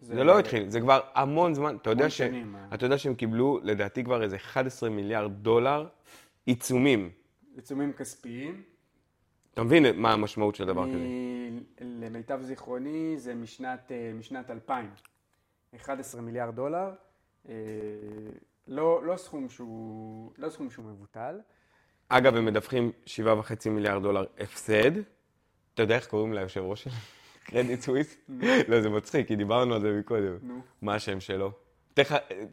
[0.00, 1.76] זה, זה לא התחיל, זה כבר המון זמן.
[1.82, 2.18] אתה יודע, ש...
[2.18, 2.74] שנים, אה.
[2.74, 5.86] אתה יודע שהם קיבלו, לדעתי, כבר איזה 11 מיליארד דולר
[6.46, 7.10] עיצומים.
[7.56, 8.62] עיצומים כספיים.
[9.54, 11.06] אתה מבין מה המשמעות של דבר כזה?
[11.80, 14.90] למיטב זיכרוני זה משנת, אה, משנת 2000.
[15.76, 16.90] 11 מיליארד דולר.
[17.48, 17.54] אה,
[18.68, 21.40] לא, לא, סכום שהוא, לא סכום שהוא מבוטל.
[22.08, 24.90] אגב, הם מדווחים 7.5 מיליארד דולר הפסד.
[25.74, 26.96] אתה יודע איך קוראים ליושב ראש שלהם?
[27.46, 28.16] קרדיט סוויס?
[28.68, 30.36] לא, זה מצחיק, כי דיברנו על זה מקודם.
[30.42, 30.60] נו.
[30.82, 31.52] מה השם שלו?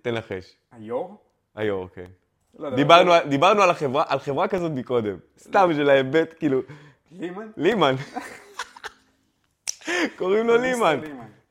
[0.02, 0.58] תנחש.
[0.72, 1.16] היו"ר?
[1.56, 2.06] היו"ר, כן.
[2.60, 3.26] לא, לא, דיברנו, לא.
[3.26, 3.62] דיברנו
[4.08, 5.18] על חברה כזאת מקודם.
[5.38, 6.62] סתם של ההיבט, כאילו...
[7.12, 7.52] לימן?
[7.58, 7.96] לימן.
[10.18, 11.00] קוראים לו לימן.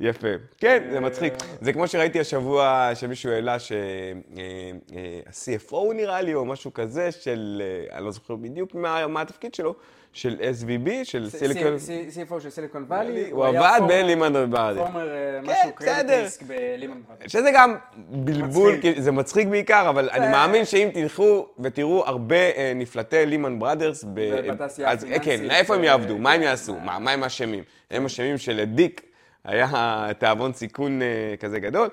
[0.00, 0.28] יפה.
[0.58, 1.34] כן, זה מצחיק.
[1.60, 7.62] זה כמו שראיתי השבוע שמישהו העלה שה-CFO אה, אה, נראה לי, או משהו כזה, של,
[7.64, 9.74] אה, אני לא זוכר בדיוק מה התפקיד שלו,
[10.12, 11.76] של SVB, של סיליקון...
[12.10, 13.30] CFO של סיליקון וואלי.
[13.30, 14.78] הוא עבד בלימן וואלי.
[14.78, 15.08] פורמר
[15.42, 17.28] משהו קרדיט בלימן וואלי.
[17.28, 23.58] שזה גם בלבול, זה מצחיק בעיקר, אבל אני מאמין שאם תלכו ותראו הרבה נפלטי לימן
[23.58, 25.22] בראדרס, בתעשייה הפיננסית.
[25.24, 26.18] כן, איפה הם יעבדו?
[26.18, 26.74] מה הם יעשו?
[26.80, 27.64] מה הם אשמים?
[27.90, 29.02] הם אשמים שלדיק
[29.44, 31.00] היה תיאבון סיכון
[31.40, 31.88] כזה גדול.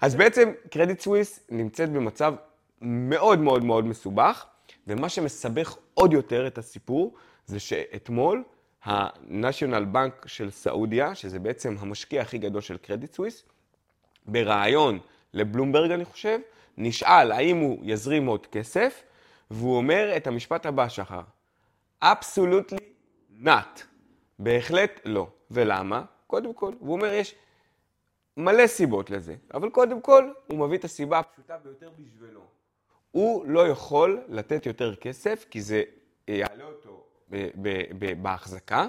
[0.00, 2.34] אז בעצם קרדיט סוויס נמצאת במצב
[2.82, 4.46] מאוד מאוד מאוד מסובך,
[4.86, 7.14] ומה שמסבך עוד יותר את הסיפור,
[7.48, 8.44] זה שאתמול
[8.84, 13.42] ה-National Bank של סעודיה, שזה בעצם המשקיע הכי גדול של קרדיט סוויס,
[14.26, 14.98] בריאיון
[15.34, 16.38] לבלומברג, אני חושב,
[16.76, 19.02] נשאל האם הוא יזרים עוד כסף,
[19.50, 21.20] והוא אומר את המשפט הבא, שחר,
[22.04, 22.82] absolutely
[23.44, 23.82] not.
[24.38, 25.26] בהחלט לא.
[25.50, 26.04] ולמה?
[26.26, 27.34] קודם כל, הוא אומר, יש
[28.36, 32.42] מלא סיבות לזה, אבל קודם כל, הוא מביא את הסיבה הפשוטה ביותר בשבילו.
[33.10, 35.82] הוא לא יכול לתת יותר כסף, כי זה
[36.28, 37.07] יעלה אותו
[38.22, 38.86] בהחזקה.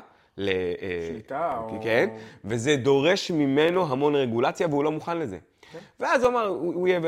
[1.08, 1.80] שליטה או...
[1.84, 2.10] כן,
[2.46, 5.38] וזה דורש ממנו המון רגולציה והוא לא מוכן לזה.
[5.72, 5.80] כן.
[6.00, 7.06] ואז הוא אמר, we have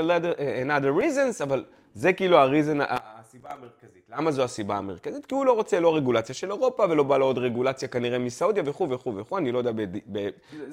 [0.65, 4.03] another reasons, אבל זה כאילו הריזן, הסיבה המרכזית.
[4.09, 5.25] למה זו הסיבה המרכזית?
[5.25, 8.63] כי הוא לא רוצה לא רגולציה של אירופה ולא בא לו עוד רגולציה כנראה מסעודיה
[8.65, 9.71] וכו' וכו' וכו', אני לא יודע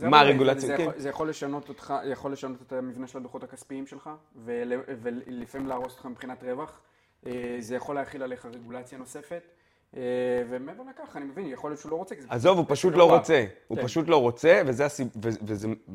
[0.02, 0.76] מה הרגולציה.
[0.76, 4.10] זה, זה יכול לשנות אותך, יכול לשנות את המבנה של הדוחות הכספיים שלך,
[4.44, 6.80] ולפעמים להרוס אותך מבחינת רווח.
[7.26, 9.42] אה, זה יכול להכיל עליך רגולציה נוספת.
[9.96, 10.02] אה,
[10.50, 12.14] ומעבר לכך, אני מבין, יכול להיות שהוא לא רוצה.
[12.28, 13.44] עזוב, הוא פשוט לא רוצה.
[13.68, 13.84] הוא כן.
[13.84, 14.62] פשוט לא רוצה,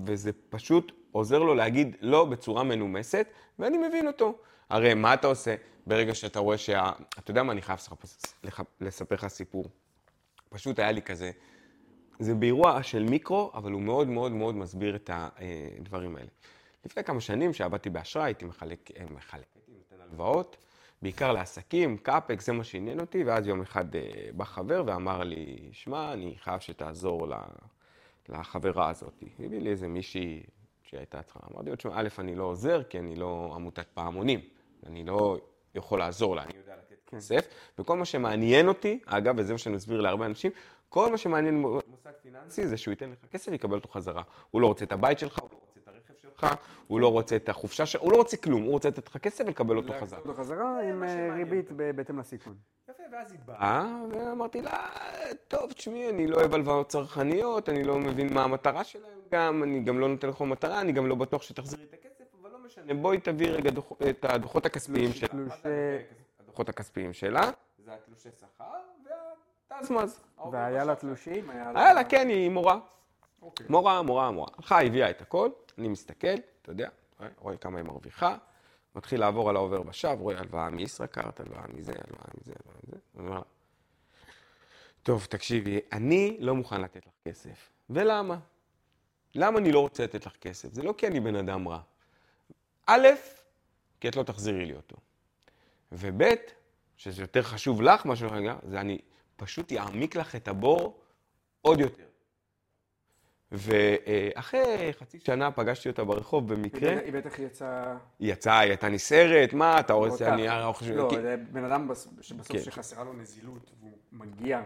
[0.06, 3.27] וזה פשוט עוזר לו להגיד לא בצורה מנומסת,
[3.60, 4.38] ואני מבין אותו.
[4.69, 5.56] הרי מה אתה עושה
[5.88, 6.91] ברגע שאתה רואה שה...
[7.19, 7.79] אתה יודע מה, אני חייב
[8.82, 9.65] לספר לך סיפור.
[10.49, 11.32] פשוט היה לי כזה,
[12.19, 16.29] זה באירוע של מיקרו, אבל הוא מאוד מאוד מאוד מסביר את הדברים האלה.
[16.86, 20.58] לפני כמה שנים, כשעבדתי באשראי, הייתי מחלק, אה, מחלק, הייתי נותן הלוואות.
[21.03, 24.01] בעיקר לעסקים, קאפקס, זה מה שעניין אותי, ואז יום אחד אה,
[24.33, 27.27] בא חבר ואמר לי, שמע, אני חייב שתעזור
[28.29, 29.23] לחברה הזאת.
[29.39, 30.43] הביא לי איזה מישהי
[30.83, 34.39] שהייתה צריכה, אמרתי לו, תשמע, א', אני לא עוזר, כי אני לא עמותת פעמונים,
[34.85, 35.37] אני לא
[35.75, 37.17] יכול לעזור לה, אני יודע לתת כן.
[37.17, 37.47] כסף,
[37.79, 40.51] וכל מה שמעניין אותי, אגב, וזה מה שאני מסביר להרבה אנשים,
[40.89, 44.23] כל מה שמעניין מושג פיננסי זה שהוא ייתן לך כסף ויקבל אותו חזרה.
[44.51, 45.58] הוא לא רוצה את הבית שלך, הוא לא
[46.34, 46.48] שלך,
[46.88, 49.44] הוא לא רוצה את החופשה שלך, הוא לא רוצה כלום, הוא רוצה לתת לך כסף
[49.48, 50.19] ולקבל אותו חזרה.
[50.19, 52.56] אותו חזרה עם אה, ריבית בהתאם לסיכון.
[52.90, 54.88] יפה, ואז היא באה, ואמרתי לה,
[55.48, 59.79] טוב, תשמעי, אני לא אוהב הלוואות צרכניות, אני לא מבין מה המטרה שלהם גם, אני
[59.79, 62.94] גם לא נותן לך מטרה, אני גם לא בטוח שתחזירי את הכסף, אבל לא משנה,
[62.94, 63.69] בואי תביא רגע
[64.10, 65.27] את הדוחות הכספיים שלה.
[66.40, 67.52] הדוחות הכספיים שלה,
[67.86, 68.63] זה התלושי שכר,
[69.71, 70.19] והטזמז.
[70.52, 71.50] והיה לה תלושים?
[71.50, 72.79] היה לה, כן, היא מורה.
[73.44, 73.65] אוקיי.
[73.69, 74.48] מורה, מורה, מורה.
[74.58, 76.27] הלכה, הביאה את הכל, אני מסתכל,
[76.62, 76.89] אתה יודע,
[77.37, 78.37] רואה- כמה היא מרוויחה,
[78.96, 82.98] מתחיל לעבור על העובר ושב, רואה הלוואה מישראכרט, הלוואה מזה, הלוואה מזה, הלוואה מזה.
[83.19, 83.41] אני אומר
[85.04, 87.69] טוב, תקשיבי, אני לא מוכן לתת לך כסף.
[87.89, 88.37] ולמה?
[89.35, 90.73] למה אני לא רוצה לתת לך כסף?
[90.73, 91.79] זה לא כי אני בן אדם רע.
[92.85, 93.08] א',
[94.00, 94.96] כי את לא תחזירי לי אותו.
[95.91, 96.23] וב',
[96.98, 98.98] שזה יותר חשוב לך, משהו רגע, זה אני
[99.35, 101.00] פשוט אעמיק לך את הבור
[101.62, 102.06] עוד יותר.
[103.54, 104.62] ואחרי
[104.99, 107.97] חצי שנה פגשתי אותה ברחוב במקרה, היא בטח יצאה...
[108.19, 109.93] היא יצאה, היא הייתה נסערת, מה, אתה.
[109.93, 110.47] רוצה, אני
[110.95, 112.60] לא, זה בן אדם בס- שבסוף כן.
[112.63, 114.62] שחסרה לו נזילות והוא מגיע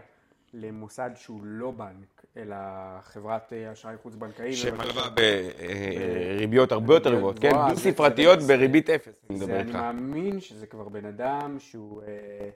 [0.54, 2.56] למוסד שהוא לא בנק, אלא
[3.02, 4.52] חברת אה, אשראי חוץ-בנקאי.
[4.56, 7.48] שמלווה בריביות הרבה יותר גבוהות, כן?
[7.50, 9.74] גבוהה, דו זה- ספרתיות זה- בריבית אפס, אני מדבר זה אני איתך.
[9.76, 12.48] מאמין שזה כבר בן אדם שהוא, אה,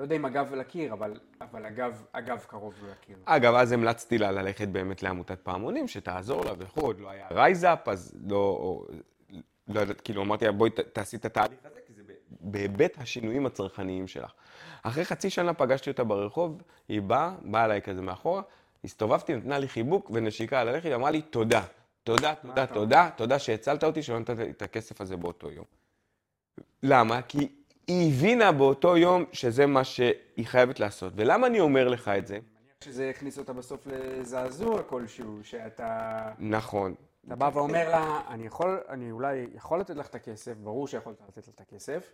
[0.00, 3.16] לא יודע אם הגב לקיר, אבל, אבל הגב, הגב קרוב לקיר.
[3.24, 7.88] אגב, אז המלצתי לה ללכת באמת לעמותת פעמונים, שתעזור לה וכו', עוד לא היה רייזאפ,
[7.88, 8.82] אז לא,
[9.68, 12.02] לא יודעת, כאילו אמרתי לה, בואי תעשי את התהליך הזה, כי זה
[12.40, 14.32] בהיבט השינויים הצרכניים שלך.
[14.82, 18.42] אחרי חצי שנה פגשתי אותה ברחוב, היא באה, באה אליי כזה מאחורה,
[18.84, 21.62] הסתובבתי, נתנה לי חיבוק ונשיקה על הלכת, היא אמרה לי, תודה,
[22.04, 25.64] תודה, תודה, תודה, תודה שהצלת אותי, שלא נתת לי את הכסף הזה באותו יום.
[26.82, 27.22] למה?
[27.22, 27.59] כי
[27.90, 31.12] היא הבינה באותו יום שזה מה שהיא חייבת לעשות.
[31.16, 32.38] ולמה אני אומר לך את זה?
[32.84, 36.94] שזה הכניס אותה בסוף לזעזוע כלשהו, שאתה נכון.
[37.26, 41.16] אתה בא ואומר לה, אני יכול, אני אולי יכול לתת לך את הכסף, ברור שיכולת
[41.28, 42.12] לתת לה את הכסף,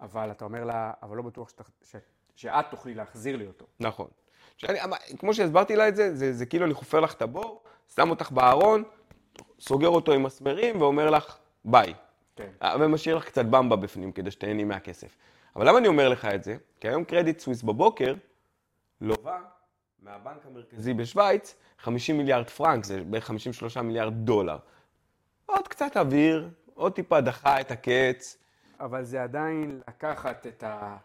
[0.00, 1.96] אבל אתה אומר לה, אבל לא בטוח שת, ש,
[2.36, 3.66] שאת תוכלי להחזיר לי אותו.
[3.80, 4.08] נכון.
[4.56, 7.62] שאני, אבל כמו שהסברתי לה את זה, זה, זה כאילו אני חופר לך את הבור,
[7.94, 8.84] שם אותך בארון,
[9.60, 11.94] סוגר אותו עם מסמרים ואומר לך ביי.
[12.60, 12.80] כן.
[12.80, 15.16] ומשאיר לך קצת במבה בפנים כדי שתהני מהכסף.
[15.56, 16.56] אבל למה אני אומר לך את זה?
[16.80, 18.14] כי היום קרדיט סוויס בבוקר
[19.00, 19.38] לווה
[20.02, 24.58] מהבנק המרכזי בשוויץ 50 מיליארד פרנק, זה בערך 53 מיליארד דולר.
[25.46, 28.36] עוד קצת אוויר, עוד טיפה דחה את הקץ.
[28.80, 30.96] אבל זה עדיין לקחת את, ה,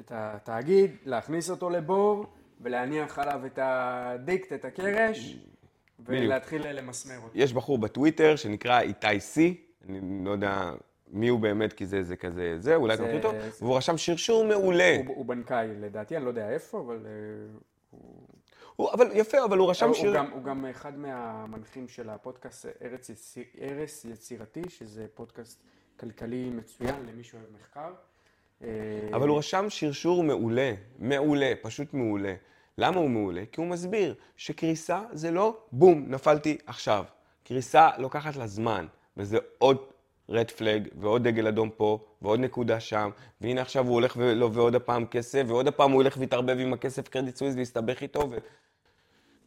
[0.00, 2.26] את התאגיד, להכניס אותו לבור,
[2.60, 5.36] ולהניח עליו את הדיקט, את הקרש,
[6.00, 7.38] ולהתחיל למסמר אותו.
[7.38, 10.72] יש בחור בטוויטר שנקרא איתי סי, אני לא יודע
[11.10, 13.96] מי הוא באמת, כי זה, זה כזה, זה, אולי זה- מכיר אותו, זה- והוא רשם
[13.98, 14.96] שרשור מעולה.
[15.06, 18.00] הוא, הוא בנקאי לדעתי, אני לא יודע איפה, אבל אה,
[18.76, 20.08] הוא, אבל יפה, אבל הוא רשם הוא, שיר...
[20.08, 25.62] הוא, גם, הוא גם אחד מהמנחים של הפודקאסט ארץ, יציר, ארץ יצירתי, שזה פודקאסט
[26.00, 27.90] כלכלי מצוין למי שאוהב מחקר.
[28.62, 28.68] אה,
[29.12, 32.34] אבל הוא רשם שרשור מעולה, מעולה, פשוט מעולה.
[32.78, 33.42] למה הוא מעולה?
[33.52, 37.04] כי הוא מסביר שקריסה זה לא בום, נפלתי עכשיו.
[37.44, 38.86] קריסה לוקחת לה זמן,
[39.18, 39.78] וזה עוד
[40.28, 43.10] red flag, ועוד דגל אדום פה, ועוד נקודה שם,
[43.40, 47.08] והנה עכשיו הוא הולך ולווה עוד הפעם כסף, ועוד הפעם הוא הולך ויתערבב עם הכסף
[47.08, 48.36] קרדיט סוויס ויסתבך איתו, ו...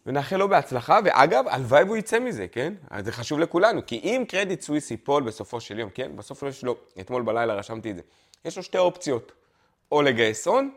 [0.05, 2.73] ונאחל לו בהצלחה, ואגב, הלוואי והוא יצא מזה, כן?
[2.89, 6.11] אז זה חשוב לכולנו, כי אם קרדיט סוויס ייפול בסופו של יום, כן?
[6.15, 8.01] בסוף יש לו, אתמול בלילה רשמתי את זה,
[8.45, 9.31] יש לו שתי אופציות,
[9.91, 10.71] או לגייס הון,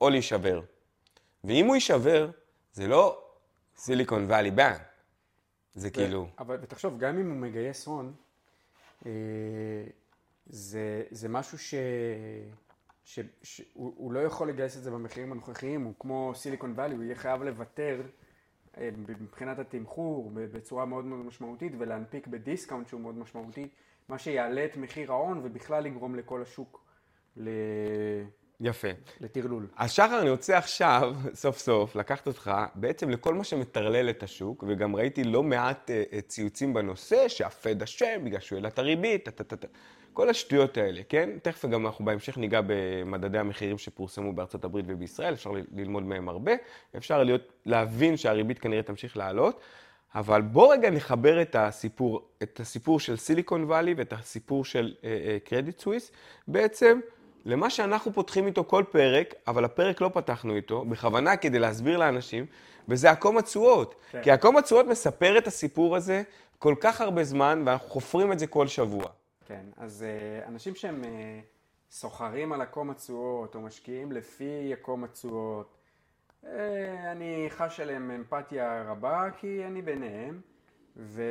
[0.00, 0.60] או להישבר.
[1.44, 2.30] ואם הוא יישבר,
[2.72, 3.18] זה לא
[3.76, 4.89] סיליקון ואלי בנק,
[5.74, 6.28] זה כאילו...
[6.38, 8.12] אבל ותחשוב, גם אם הוא מגייס הון,
[9.06, 9.10] אה,
[10.46, 11.74] זה, זה משהו ש...
[13.04, 17.04] ש, שהוא הוא לא יכול לגייס את זה במחירים הנוכחיים, הוא כמו סיליקון וואלי, הוא
[17.04, 18.02] יהיה חייב לוותר
[18.78, 23.68] אה, מבחינת התמחור בצורה מאוד מאוד משמעותית ולהנפיק בדיסקאונט שהוא מאוד משמעותי,
[24.08, 26.84] מה שיעלה את מחיר ההון ובכלל יגרום לכל השוק
[27.36, 27.48] ל...
[28.60, 28.88] יפה.
[29.20, 29.66] לטרלול.
[29.76, 34.64] אז שחר, אני רוצה עכשיו, סוף סוף, לקחת אותך בעצם לכל מה שמטרלל את השוק,
[34.68, 39.28] וגם ראיתי לא מעט אה, אה, ציוצים בנושא, שהפד אשם בגלל שהוא העלה את הריבית.
[40.12, 41.30] כל השטויות האלה, כן?
[41.42, 46.52] תכף גם אנחנו בהמשך ניגע במדדי המחירים שפורסמו בארצות הברית ובישראל, אפשר ללמוד מהם הרבה,
[46.96, 49.60] אפשר להיות, להבין שהריבית כנראה תמשיך לעלות,
[50.14, 54.94] אבל בוא רגע נחבר את הסיפור, את הסיפור של סיליקון וואלי ואת הסיפור של
[55.44, 56.12] קרדיט סוויס,
[56.48, 57.00] בעצם
[57.44, 62.46] למה שאנחנו פותחים איתו כל פרק, אבל הפרק לא פתחנו איתו, בכוונה כדי להסביר לאנשים,
[62.88, 63.94] וזה עקום התשואות.
[64.10, 64.22] כן.
[64.22, 66.22] כי עקום התשואות מספר את הסיפור הזה
[66.58, 69.04] כל כך הרבה זמן, ואנחנו חופרים את זה כל שבוע.
[69.46, 71.40] כן, אז אה, אנשים שהם אה,
[71.90, 75.76] סוחרים על עקום התשואות או משקיעים לפי עקום התשואות,
[76.46, 80.40] אה, אני חש עליהם אמפתיה רבה כי אני ביניהם,
[80.96, 81.22] ו...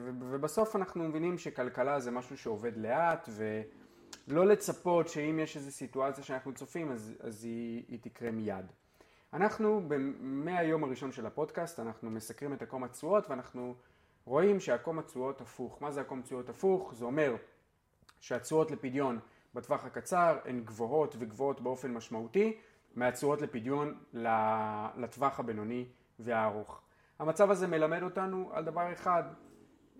[0.00, 0.10] ו...
[0.20, 3.28] ובסוף אנחנו מבינים שכלכלה זה משהו שעובד לאט,
[4.28, 8.66] ולא לצפות שאם יש איזו סיטואציה שאנחנו צופים אז, אז היא, היא תקרה מיד.
[9.32, 9.88] אנחנו,
[10.20, 13.74] מהיום הראשון של הפודקאסט, אנחנו מסקרים את עקום התשואות ואנחנו
[14.24, 15.82] רואים שעקום התשואות הפוך.
[15.82, 16.94] מה זה עקום תשואות הפוך?
[16.94, 17.36] זה אומר
[18.20, 19.18] שהתשואות לפדיון
[19.54, 22.56] בטווח הקצר הן גבוהות וגבוהות באופן משמעותי
[22.94, 23.98] מהתשואות לפדיון
[24.96, 25.86] לטווח הבינוני
[26.18, 26.80] והארוך.
[27.18, 29.22] המצב הזה מלמד אותנו על דבר אחד,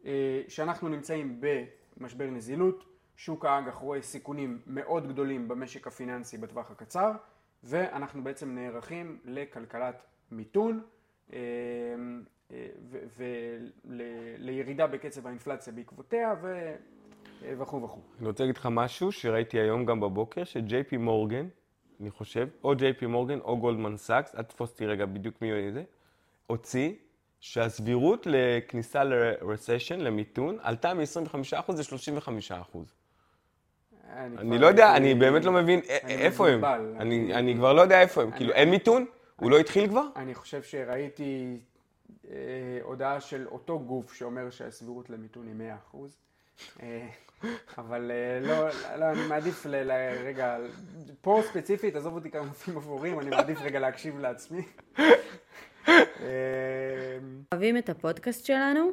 [0.04, 1.40] אה, שאנחנו נמצאים
[1.96, 7.12] במשבר נזילות, שוק האג"ח רואה סיכונים מאוד גדולים במשק הפיננסי בטווח הקצר,
[7.64, 10.82] ואנחנו בעצם נערכים לכלכלת מיתון
[11.32, 11.38] אה,
[13.86, 16.34] ולירידה בקצב האינפלציה בעקבותיה
[17.42, 18.00] וכו' וכו'.
[18.18, 21.48] אני רוצה להגיד לך משהו שראיתי היום גם בבוקר, שג'יי פי מורגן,
[22.00, 25.72] אני חושב, או ג'יי פי מורגן או גולדמן סאקס, אל תתפוס אותי רגע בדיוק מי
[25.72, 25.84] זה,
[26.46, 26.92] הוציא
[27.40, 32.78] שהסבירות לכניסה ל-recession, למיתון, עלתה מ-25% ל-35%.
[34.38, 36.64] אני לא יודע, אני באמת לא מבין איפה הם.
[37.34, 38.30] אני כבר לא יודע איפה הם.
[38.30, 39.06] כאילו, אין מיתון?
[39.36, 40.06] הוא לא התחיל כבר?
[40.16, 41.60] אני חושב שראיתי
[42.30, 45.96] אה, הודעה של אותו גוף שאומר שהסבירות למיתון היא 100%.
[46.82, 47.06] אה,
[47.78, 49.66] אבל אה, לא, לא, אני מעדיף
[50.24, 50.56] רגע,
[51.20, 54.62] פה ספציפית, עזוב אותי כמה מופיעים אפורים, אני מעדיף רגע להקשיב לעצמי.
[57.52, 58.90] אוהבים את הפודקאסט שלנו?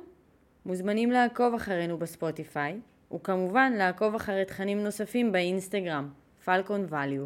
[0.65, 2.79] מוזמנים לעקוב אחרינו בספוטיפיי,
[3.15, 6.09] וכמובן לעקוב אחרי תכנים נוספים באינסטגרם,
[6.45, 7.25] פלקון ואליו.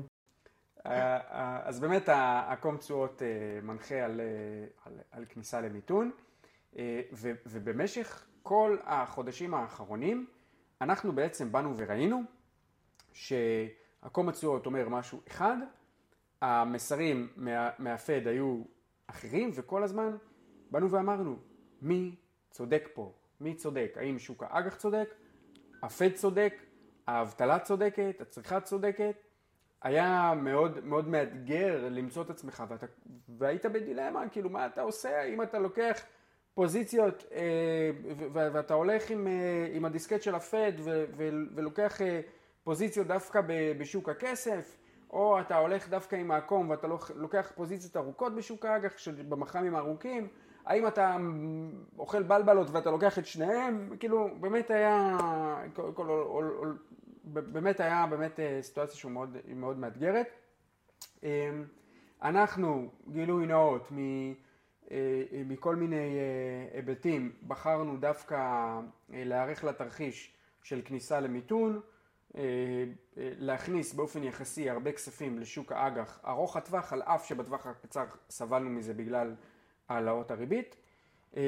[0.86, 2.10] אה, אה, אז באמת
[2.48, 3.28] הקום תשואות אה,
[3.62, 4.22] מנחה על,
[4.86, 6.12] על, על כניסה למיתון,
[7.46, 10.28] ובמשך כל החודשים האחרונים
[10.82, 12.24] אנחנו בעצם באנו וראינו
[13.14, 15.58] שהקום התשואות אומר משהו אחד,
[16.42, 18.64] המסרים מה, מהפד היו
[19.08, 20.16] אחרים, וכל הזמן
[20.72, 21.36] באנו ואמרנו,
[21.82, 22.16] מי
[22.50, 23.14] צודק פה?
[23.40, 23.94] מי צודק?
[23.96, 25.16] האם שוק האג"ח צודק?
[25.86, 26.54] הפד צודק?
[27.08, 28.22] האבטלה צודקת?
[28.22, 29.16] הצריכה צודקת?
[29.82, 32.86] היה מאוד מאוד מאתגר למצוא את עצמך, ואתה,
[33.38, 36.02] והיית בדילמה, כאילו מה אתה עושה אם אתה לוקח
[36.54, 37.90] פוזיציות אה,
[38.34, 40.72] ואתה הולך עם, אה, עם הדיסקט של הפד
[41.56, 42.22] ולוקח אה,
[42.64, 43.42] פוזיציות דווקא
[43.80, 44.78] בשוק הכסף,
[45.10, 48.94] או אתה הולך דווקא עם העקום ואתה לוקח פוזיציות ארוכות בשוק האג"ח,
[49.30, 50.28] במח"מים הארוכים,
[50.66, 51.18] האם אתה
[52.00, 55.18] אוכל בלבלות ואתה לוקח את שניהם, כאילו באמת היה,
[55.74, 56.74] כל, כל,
[57.24, 60.28] באמת היה באמת אה, סיטואציה שהיא מאוד, מאוד מאתגרת.
[61.24, 61.52] אה,
[62.24, 63.92] אנחנו, גילוי נאות,
[64.92, 64.98] אה,
[65.46, 66.18] מכל מיני
[66.74, 71.82] היבטים, בחרנו דווקא להיערך לתרחיש של כניסה למיתון,
[73.18, 78.94] להכניס באופן יחסי הרבה כספים לשוק האג"ח ארוך הטווח, על אף שבטווח הקצר סבלנו מזה
[78.94, 79.36] בגלל
[79.90, 80.76] העלאות הריבית.
[81.36, 81.42] אמ,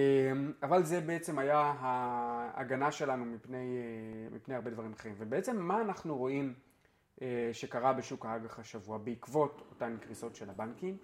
[0.63, 5.15] אבל זה בעצם היה ההגנה שלנו מפני, אה, מפני הרבה דברים אחרים.
[5.17, 6.53] ובעצם מה אנחנו רואים
[7.21, 10.97] אה, שקרה בשוק האג"ח השבוע בעקבות אותן קריסות של הבנקים?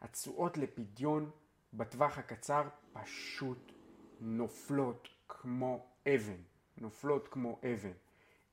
[0.00, 1.30] התשואות לפדיון
[1.72, 2.62] בטווח הקצר
[2.92, 3.72] פשוט
[4.20, 6.42] נופלות כמו אבן,
[6.78, 7.92] נופלות כמו אבן.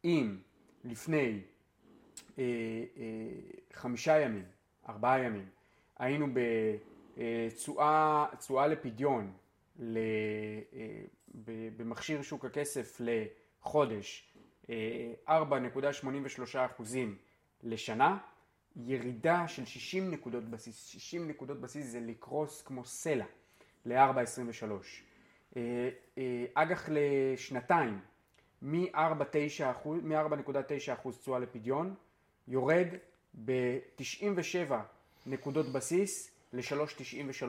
[0.04, 0.38] אם
[0.84, 1.42] לפני
[2.40, 2.44] אה,
[2.98, 3.04] אה,
[3.74, 4.46] חמישה ימים,
[4.90, 5.50] ארבעה ימים,
[5.98, 6.28] היינו
[7.18, 9.34] אה, לפדיון
[9.80, 9.92] אה,
[11.78, 14.34] במכשיר שוק הכסף לחודש
[14.66, 14.70] 4.83
[16.56, 17.18] אה, אחוזים
[17.64, 18.18] לשנה,
[18.76, 23.26] ירידה של 60 נקודות בסיס, 60 נקודות בסיס זה לקרוס כמו סלע
[23.86, 24.72] ל-4.23.
[25.58, 25.90] אה,
[26.54, 28.00] אג"ח לשנתיים
[28.62, 29.64] מ-4.9
[30.94, 31.96] אחוז תשואה לפדיון
[32.48, 32.88] יורד
[33.46, 34.72] ב-97
[35.26, 37.46] נקודות בסיס ל-3.93.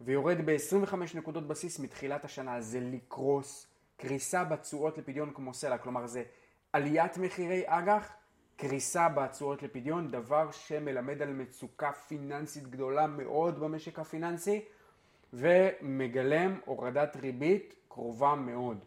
[0.00, 6.22] ויורד ב-25 נקודות בסיס מתחילת השנה, זה לקרוס, קריסה בתשואות לפדיון כמו סלע, כלומר זה
[6.72, 8.12] עליית מחירי אג"ח,
[8.56, 14.64] קריסה בתשואות לפדיון, דבר שמלמד על מצוקה פיננסית גדולה מאוד במשק הפיננסי
[15.32, 18.84] ומגלם הורדת ריבית קרובה מאוד.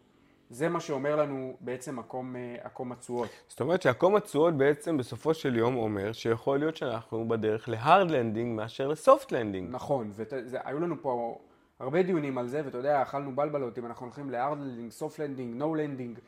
[0.50, 3.28] זה מה שאומר לנו בעצם עקום, עקום אה, התשואות.
[3.48, 8.10] זאת אומרת שעקום התשואות בעצם בסופו של יום אומר שיכול להיות שאנחנו בדרך ל hard
[8.10, 9.68] landing מאשר ל soft landing.
[9.70, 10.10] נכון,
[10.50, 11.38] והיו לנו פה
[11.78, 15.18] הרבה דיונים על זה, ואתה יודע, אכלנו בלבלות אם אנחנו הולכים ל hard landing, soft
[15.18, 16.18] landing, no landing,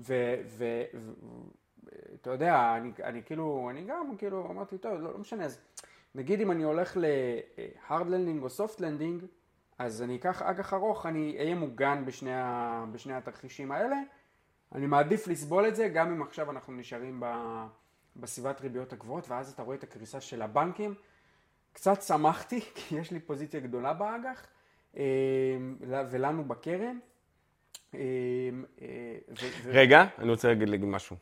[0.00, 0.90] ואתה
[2.30, 5.60] יודע, אני, אני כאילו, אני גם כאילו אמרתי, טוב, לא, לא משנה, אז
[6.14, 9.24] נגיד אם אני הולך ל hard landing או soft landing,
[9.78, 13.96] אז אני אקח אג"ח ארוך, אני אהיה מוגן בשני, ה, בשני התרחישים האלה.
[14.74, 17.26] אני מעדיף לסבול את זה, גם אם עכשיו אנחנו נשארים ב,
[18.16, 20.94] בסביבת ריביות הגבוהות, ואז אתה רואה את הקריסה של הבנקים.
[21.72, 24.46] קצת שמחתי, כי יש לי פוזיציה גדולה באג"ח,
[24.96, 25.02] אה,
[26.10, 26.98] ולנו בקרן.
[27.94, 28.00] אה,
[28.82, 29.16] אה,
[29.64, 31.16] רגע, אני רוצה להגיד משהו.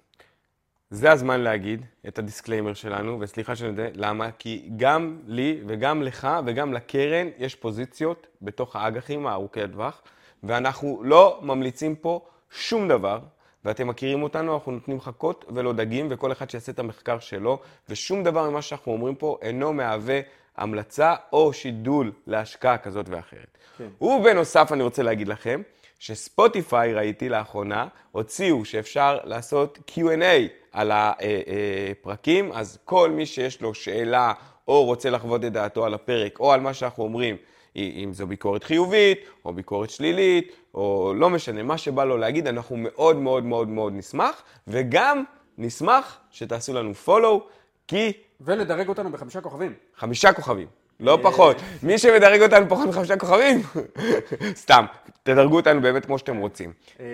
[0.95, 4.30] זה הזמן להגיד את ה disclaimer שלנו, וסליחה שאני יודע, למה?
[4.38, 10.03] כי גם לי וגם לך וגם לקרן יש פוזיציות בתוך האג"חים הארוכי הטווח,
[10.43, 12.20] ואנחנו לא ממליצים פה
[12.51, 13.18] שום דבר,
[13.64, 18.24] ואתם מכירים אותנו, אנחנו נותנים חכות ולא דגים, וכל אחד שיעשה את המחקר שלו, ושום
[18.24, 20.20] דבר ממה שאנחנו אומרים פה אינו מהווה
[20.57, 23.59] המלצה או שידול להשקעה כזאת ואחרת.
[23.78, 23.88] כן.
[24.01, 25.62] ובנוסף, אני רוצה להגיד לכם,
[26.03, 34.32] שספוטיפיי, ראיתי לאחרונה, הוציאו שאפשר לעשות Q&A על הפרקים, אז כל מי שיש לו שאלה
[34.68, 37.36] או רוצה לחוות את דעתו על הפרק או על מה שאנחנו אומרים,
[37.76, 42.76] אם זו ביקורת חיובית או ביקורת שלילית, או לא משנה, מה שבא לו להגיד, אנחנו
[42.76, 45.24] מאוד מאוד מאוד מאוד נשמח, וגם
[45.59, 47.40] נשמח שתעשו לנו follow,
[47.88, 48.12] כי...
[48.40, 49.74] ולדרג אותנו בחמישה כוכבים.
[49.96, 50.82] חמישה כוכבים.
[51.03, 51.57] לא פחות.
[51.82, 53.62] מי שמדרג אותנו פחות מחמישה כוכבים,
[54.64, 54.84] סתם,
[55.22, 56.72] תדרגו אותנו באמת כמו שאתם רוצים.
[57.00, 57.07] אה,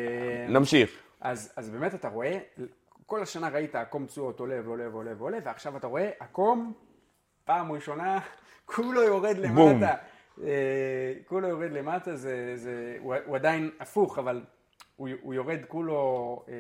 [0.49, 0.91] נמשיך.
[1.21, 2.39] אז, אז באמת אתה רואה,
[3.07, 6.73] כל השנה ראית עקום תשואות עולה ועולה ועולה ועולה, ועכשיו אתה רואה עקום,
[7.45, 8.19] פעם ראשונה,
[8.75, 9.55] כולו יורד למטה.
[9.55, 9.83] בום.
[10.45, 14.43] אה, כולו יורד למטה, זה, זה, הוא, הוא עדיין הפוך, אבל
[14.97, 16.55] הוא, הוא יורד כולו, אה,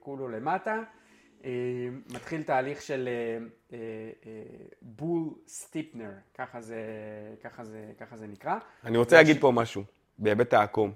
[0.00, 0.82] כולו למטה.
[1.44, 1.50] אה,
[2.10, 3.38] מתחיל תהליך של אה,
[3.72, 3.78] אה,
[4.82, 6.82] בול סטיפנר, ככה זה,
[7.42, 8.56] ככה זה, ככה זה נקרא.
[8.84, 9.84] אני רוצה להגיד פה משהו,
[10.18, 10.92] בהיבט העקום.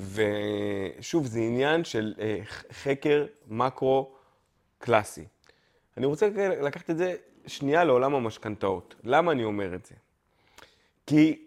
[0.00, 2.14] ושוב, זה עניין של
[2.72, 4.14] חקר מקרו
[4.78, 5.24] קלאסי.
[5.96, 6.28] אני רוצה
[6.62, 7.14] לקחת את זה
[7.46, 8.94] שנייה לעולם המשכנתאות.
[9.04, 9.94] למה אני אומר את זה?
[11.06, 11.46] כי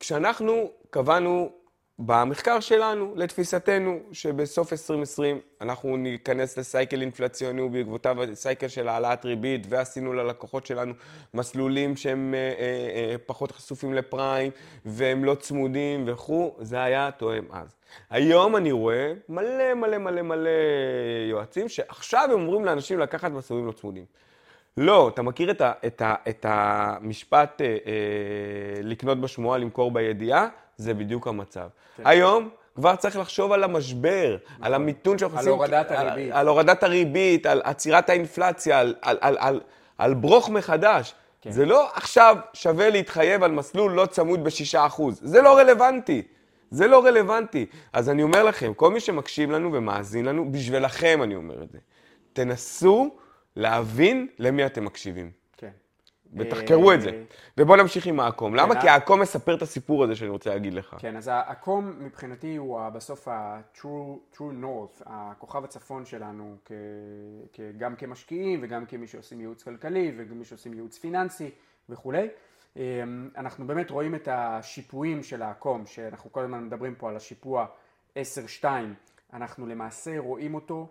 [0.00, 1.52] כשאנחנו קבענו
[1.98, 10.12] במחקר שלנו, לתפיסתנו, שבסוף 2020 אנחנו ניכנס לסייקל אינפלציוני ובעקבותיו סייקל של העלאת ריבית, ועשינו
[10.12, 10.94] ללקוחות שלנו
[11.34, 12.64] מסלולים שהם אה, אה,
[12.94, 14.50] אה, פחות חשופים לפריים,
[14.84, 17.76] והם לא צמודים וכו', זה היה תואם אז.
[18.10, 20.50] היום אני רואה מלא מלא מלא מלא
[21.30, 24.04] יועצים שעכשיו הם אומרים לאנשים לקחת מסלולים לא צמודים.
[24.76, 30.48] לא, אתה מכיר את, ה, את, ה, את המשפט אה, אה, לקנות בשמועה, למכור בידיעה?
[30.76, 31.68] זה בדיוק המצב.
[31.96, 32.02] כן.
[32.06, 34.64] היום כבר צריך לחשוב על המשבר, נכון.
[34.64, 35.52] על המיתון שאנחנו על עושים.
[35.52, 36.32] הורדת הריבית.
[36.32, 39.60] על, על הורדת הריבית, על עצירת האינפלציה, על, על, על, על,
[39.98, 41.14] על ברוך מחדש.
[41.40, 41.50] כן.
[41.50, 45.20] זה לא עכשיו שווה להתחייב על מסלול לא צמוד בשישה אחוז.
[45.22, 46.22] זה לא רלוונטי.
[46.70, 47.66] זה לא רלוונטי.
[47.92, 51.78] אז אני אומר לכם, כל מי שמקשיב לנו ומאזין לנו, בשבילכם אני אומר את זה.
[52.32, 53.16] תנסו
[53.56, 55.41] להבין למי אתם מקשיבים.
[56.36, 57.10] ותחקרו את זה.
[57.10, 57.22] אה,
[57.58, 58.54] ובואו נמשיך עם העקום.
[58.54, 58.74] למה?
[58.74, 60.96] כן, כי העקום מספר את הסיפור הזה שאני רוצה להגיד לך.
[60.98, 66.56] כן, אז העקום מבחינתי הוא בסוף ה-true true north, הכוכב הצפון שלנו,
[67.78, 71.50] גם כמשקיעים וגם כמי שעושים ייעוץ כלכלי וגם מי שעושים ייעוץ פיננסי
[71.88, 72.28] וכולי.
[72.76, 77.66] אמ, אנחנו באמת רואים את השיפועים של העקום, שאנחנו כל הזמן מדברים פה על השיפוע
[78.14, 78.64] 10-2,
[79.32, 80.88] אנחנו למעשה רואים אותו,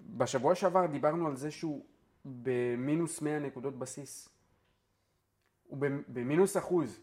[0.00, 1.84] בשבוע שעבר דיברנו על זה שהוא
[2.24, 4.31] במינוס 100 נקודות בסיס.
[5.72, 7.00] הוא במ- במינוס אחוז.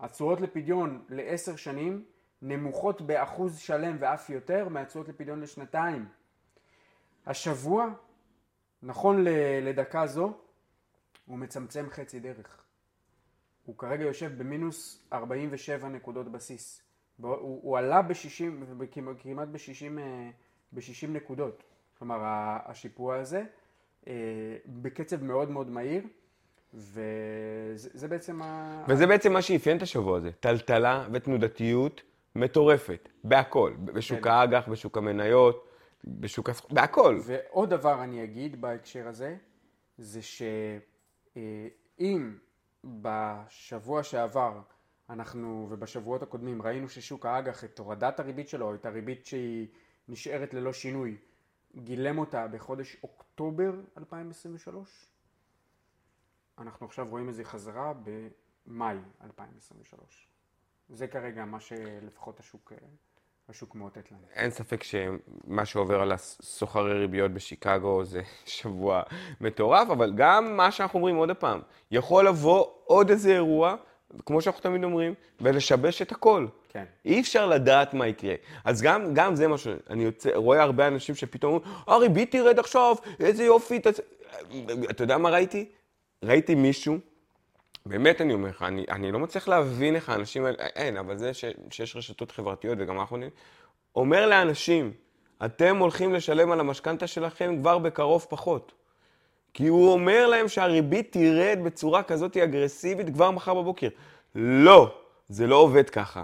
[0.00, 2.04] התשואות לפדיון לעשר שנים
[2.42, 6.08] נמוכות באחוז שלם ואף יותר מהתשואות לפדיון לשנתיים.
[7.26, 7.86] השבוע,
[8.82, 9.24] נכון
[9.62, 10.32] לדקה זו,
[11.26, 12.62] הוא מצמצם חצי דרך.
[13.64, 16.82] הוא כרגע יושב במינוס 47 נקודות בסיס.
[17.22, 17.30] הוא,
[17.62, 18.84] הוא עלה ב-60,
[19.18, 19.98] כמעט ב-60,
[20.72, 21.62] ב-60 נקודות.
[21.98, 22.18] כלומר,
[22.66, 23.44] השיפוע הזה
[24.06, 24.12] אה,
[24.66, 26.04] בקצב מאוד מאוד מהיר,
[26.74, 28.84] וזה זה בעצם ה...
[28.88, 30.30] וזה בעצם מה שאפיין את השבוע הזה.
[30.40, 32.02] טלטלה ותנודתיות
[32.36, 33.08] מטורפת.
[33.24, 33.72] בהכל.
[33.84, 34.30] בשוק כן.
[34.30, 35.68] האג"ח, בשוק המניות,
[36.04, 36.64] בשוק הסח...
[36.70, 37.18] בהכל.
[37.22, 39.36] ועוד דבר אני אגיד בהקשר הזה,
[39.98, 42.36] זה שאם
[42.84, 44.60] בשבוע שעבר
[45.10, 49.66] אנחנו, ובשבועות הקודמים, ראינו ששוק האג"ח את הורדת הריבית שלו, את הריבית שהיא
[50.08, 51.16] נשארת ללא שינוי,
[51.76, 55.11] גילם אותה בחודש אוקטובר 2023,
[56.62, 57.92] אנחנו עכשיו רואים איזה חזרה
[58.66, 60.28] במאי 2023.
[60.88, 62.72] זה כרגע מה שלפחות השוק,
[63.48, 64.20] השוק מאותת לנו.
[64.34, 69.02] אין ספק שמה שעובר על הסוחרי ריביות בשיקגו זה שבוע
[69.40, 71.60] מטורף, אבל גם מה שאנחנו אומרים עוד פעם,
[71.90, 73.76] יכול לבוא עוד איזה אירוע,
[74.26, 76.46] כמו שאנחנו תמיד אומרים, ולשבש את הכל.
[76.68, 76.84] כן.
[77.04, 78.34] אי אפשר לדעת מה יקרה.
[78.64, 82.96] אז גם, גם זה משהו, אני יוצא, רואה הרבה אנשים שפתאום אומרים, הריבית תרד עכשיו,
[83.20, 84.00] איזה יופי, תצ...
[84.90, 85.68] אתה יודע מה ראיתי?
[86.22, 86.98] ראיתי מישהו,
[87.86, 91.34] באמת אני אומר לך, אני, אני לא מצליח להבין איך האנשים האלה, אין, אבל זה
[91.34, 93.32] ש, שיש רשתות חברתיות וגם אנחנו יודעים,
[93.96, 94.92] אומר לאנשים,
[95.44, 98.72] אתם הולכים לשלם על המשכנתה שלכם כבר בקרוב פחות.
[99.54, 103.88] כי הוא אומר להם שהריבית תרד בצורה כזאת אגרסיבית כבר מחר בבוקר.
[104.34, 104.94] לא,
[105.28, 106.22] זה לא עובד ככה.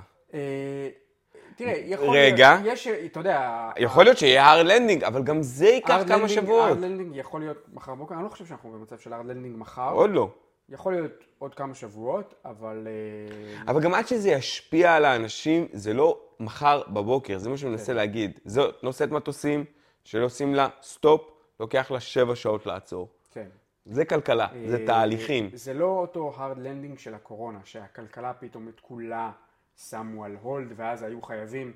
[1.60, 2.58] אה, תראה, יכול רגע.
[2.62, 6.68] להיות, יש, אתה יודע, יכול להיות שיהיה hard landing, אבל גם זה ייקח כמה שבועות.
[6.68, 9.92] הארד לנדינג יכול להיות מחר בבוקר, אני לא חושב שאנחנו במצב של hard landing מחר,
[9.92, 10.30] עוד לא.
[10.68, 15.94] יכול להיות עוד כמה שבועות, אבל אה, אבל גם עד שזה ישפיע על האנשים, זה
[15.94, 18.40] לא מחר בבוקר, זה מה שאני מנסה להגיד.
[18.44, 19.64] זאת נושאת מטוסים,
[20.04, 21.30] שלא עושים לה סטופ,
[21.60, 23.08] לוקח לה שבע שעות לעצור.
[23.30, 23.46] כן.
[23.86, 25.50] זה כלכלה, זה אה, תהליכים.
[25.52, 29.30] זה לא אותו hard landing של הקורונה, שהכלכלה פתאום את כולה
[29.78, 31.72] שמו על הולד, ואז היו חייבים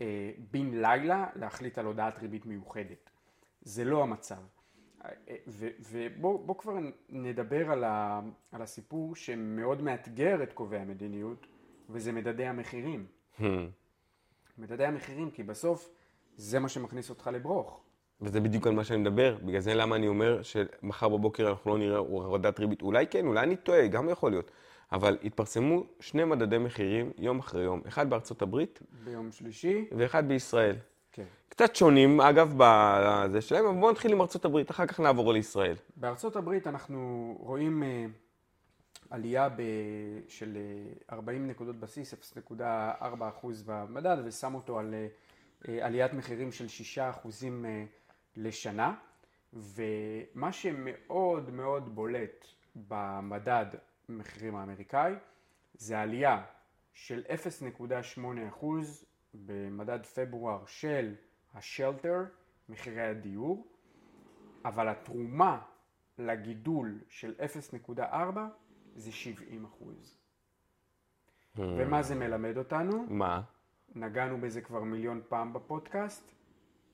[0.00, 3.10] אה, בן לילה להחליט על הודעת ריבית מיוחדת.
[3.62, 4.42] זה לא המצב.
[5.04, 5.10] אה,
[5.90, 6.78] ובואו כבר
[7.08, 8.20] נדבר על, ה,
[8.52, 11.46] על הסיפור שמאוד מאתגר את קובעי המדיניות,
[11.90, 13.06] וזה מדדי המחירים.
[13.38, 13.42] Hmm.
[14.58, 15.90] מדדי המחירים, כי בסוף
[16.36, 17.80] זה מה שמכניס אותך לברוך.
[18.20, 21.78] וזה בדיוק על מה שאני מדבר, בגלל זה למה אני אומר שמחר בבוקר אנחנו לא
[21.78, 22.82] נראה הורדת ריבית.
[22.82, 24.50] אולי כן, אולי אני טועה, גם יכול להיות.
[24.92, 30.76] אבל התפרסמו שני מדדי מחירים יום אחרי יום, אחד בארצות הברית ביום שלישי, ואחד בישראל.
[31.12, 31.24] כן.
[31.48, 35.76] קצת שונים, אגב, בזה שלהם, אבל בואו נתחיל עם ארצות הברית, אחר כך נעבור לישראל.
[35.96, 38.06] בארצות הברית אנחנו רואים אה,
[39.10, 39.62] עלייה ב...
[40.28, 42.14] של אה, 40 נקודות בסיס,
[42.50, 42.62] 0.4%
[43.66, 44.94] במדד, ושם אותו על
[45.68, 46.66] אה, עליית מחירים של
[46.96, 47.00] 6%
[47.64, 47.84] אה,
[48.36, 48.94] לשנה.
[49.52, 52.44] ומה שמאוד מאוד בולט
[52.88, 53.66] במדד
[54.10, 55.14] המחירים האמריקאי
[55.74, 56.44] זה עלייה
[56.92, 57.22] של
[58.18, 58.66] 0.8%
[59.34, 61.14] במדד פברואר של
[61.54, 62.24] השלטר,
[62.68, 63.66] מחירי הדיור,
[64.64, 65.62] אבל התרומה
[66.18, 67.34] לגידול של
[67.90, 68.02] 0.4
[68.94, 70.18] זה 70 אחוז.
[71.56, 73.06] ומה זה מלמד אותנו?
[73.08, 73.42] מה?
[73.94, 76.34] נגענו בזה כבר מיליון פעם בפודקאסט,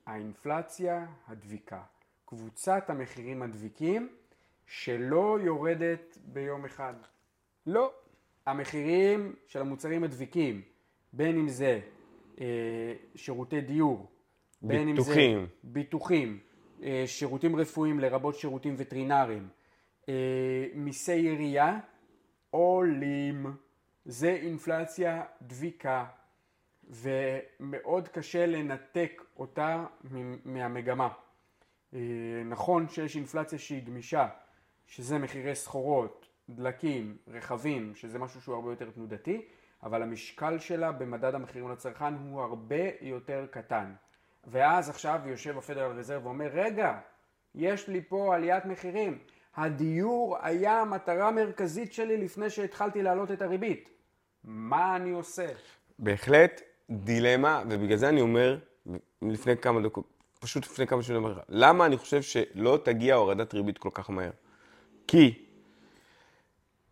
[0.06, 1.82] האינפלציה הדביקה.
[2.24, 4.16] קבוצת המחירים הדביקים
[4.66, 6.94] שלא יורדת ביום אחד.
[7.66, 7.92] לא.
[8.46, 10.62] המחירים של המוצרים הדביקים,
[11.12, 11.80] בין אם זה
[12.40, 14.10] אה, שירותי דיור,
[14.62, 16.38] בין אם זה ביטוחים.
[16.82, 19.48] אה, שירותים רפואיים לרבות שירותים וטרינריים,
[20.08, 21.78] אה, מיסי עירייה,
[22.50, 23.46] עולים.
[24.04, 26.04] זה אינפלציה דביקה,
[26.90, 29.86] ומאוד קשה לנתק אותה
[30.44, 31.08] מהמגמה.
[31.94, 32.00] אה,
[32.44, 34.28] נכון שיש אינפלציה שהיא גמישה,
[34.86, 39.42] שזה מחירי סחורות, דלקים, רכבים, שזה משהו שהוא הרבה יותר תנודתי,
[39.82, 43.92] אבל המשקל שלה במדד המחירים לצרכן הוא הרבה יותר קטן.
[44.44, 46.98] ואז עכשיו יושב הפדרל רזרב ואומר, רגע,
[47.54, 49.18] יש לי פה עליית מחירים.
[49.56, 53.90] הדיור היה המטרה המרכזית שלי לפני שהתחלתי להעלות את הריבית.
[54.44, 55.46] מה אני עושה?
[55.98, 56.60] בהחלט
[56.90, 58.58] דילמה, ובגלל זה אני אומר,
[59.22, 60.04] לפני כמה דקות,
[60.40, 64.30] פשוט לפני כמה שנים, למה אני חושב שלא תגיע הורדת ריבית כל כך מהר?
[65.06, 65.46] כי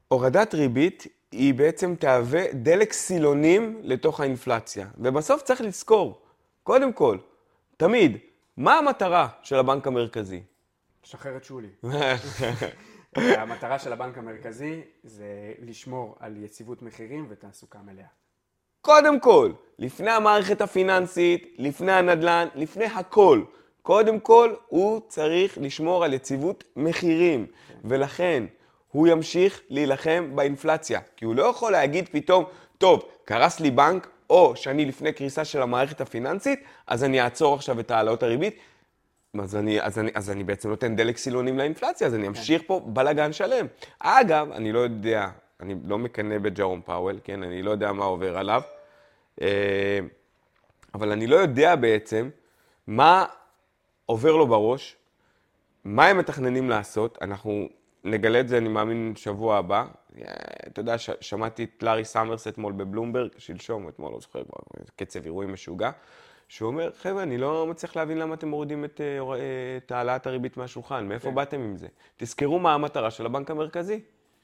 [0.09, 4.89] הורדת ריבית היא בעצם תהווה דלק סילונים לתוך האינפלציה.
[4.99, 6.23] ובסוף צריך לזכור,
[6.63, 7.19] קודם כל,
[7.77, 8.19] תמיד,
[8.57, 10.43] מה המטרה של הבנק המרכזי?
[11.03, 11.69] שחרר את שולי.
[13.17, 18.07] המטרה של הבנק המרכזי זה לשמור על יציבות מחירים ותעסוקה מלאה.
[18.81, 23.43] קודם כל, לפני המערכת הפיננסית, לפני הנדל"ן, לפני הכל.
[23.85, 27.47] קודם כל, הוא צריך לשמור על יציבות מחירים.
[27.85, 28.45] ולכן,
[28.93, 31.01] הוא ימשיך להילחם באינפלציה.
[31.17, 32.45] כי הוא לא יכול להגיד פתאום,
[32.79, 37.81] טוב, קרס לי בנק, או שאני לפני קריסה של המערכת הפיננסית, אז אני אעצור עכשיו
[37.81, 38.57] את העלאות הריבית.
[39.41, 42.81] אז אני, אז, אני, אז אני בעצם נותן דלק סילונים לאינפלציה, אז אני אמשיך פה
[42.87, 43.67] בלאגן שלם.
[43.99, 45.29] אגב, אני לא יודע,
[45.61, 47.43] אני לא מקנא בג'רום פאוול, כן?
[47.43, 48.63] אני לא יודע מה עובר עליו,
[49.43, 49.99] אה,
[50.95, 52.29] אבל אני לא יודע בעצם
[52.87, 53.25] מה
[54.07, 54.97] עובר לו בראש,
[55.85, 57.69] מה הם מתכננים לעשות, אנחנו
[58.05, 59.85] נגלה את זה, אני מאמין, שבוע הבא.
[60.19, 60.25] אה,
[60.67, 64.59] אתה יודע, ש- שמעתי את לארי סאמרס אתמול בבלומברג, שלשום, אתמול, לא זוכר כבר,
[64.97, 65.91] קצב אירועים משוגע,
[66.49, 69.37] שהוא אומר, חבר'ה, אני לא מצליח להבין למה אתם מורידים את, אה, אה,
[69.77, 71.35] את העלאת הריבית מהשולחן, מאיפה כן.
[71.35, 71.87] באתם עם זה?
[72.17, 74.01] תזכרו מה המטרה של הבנק המרכזי.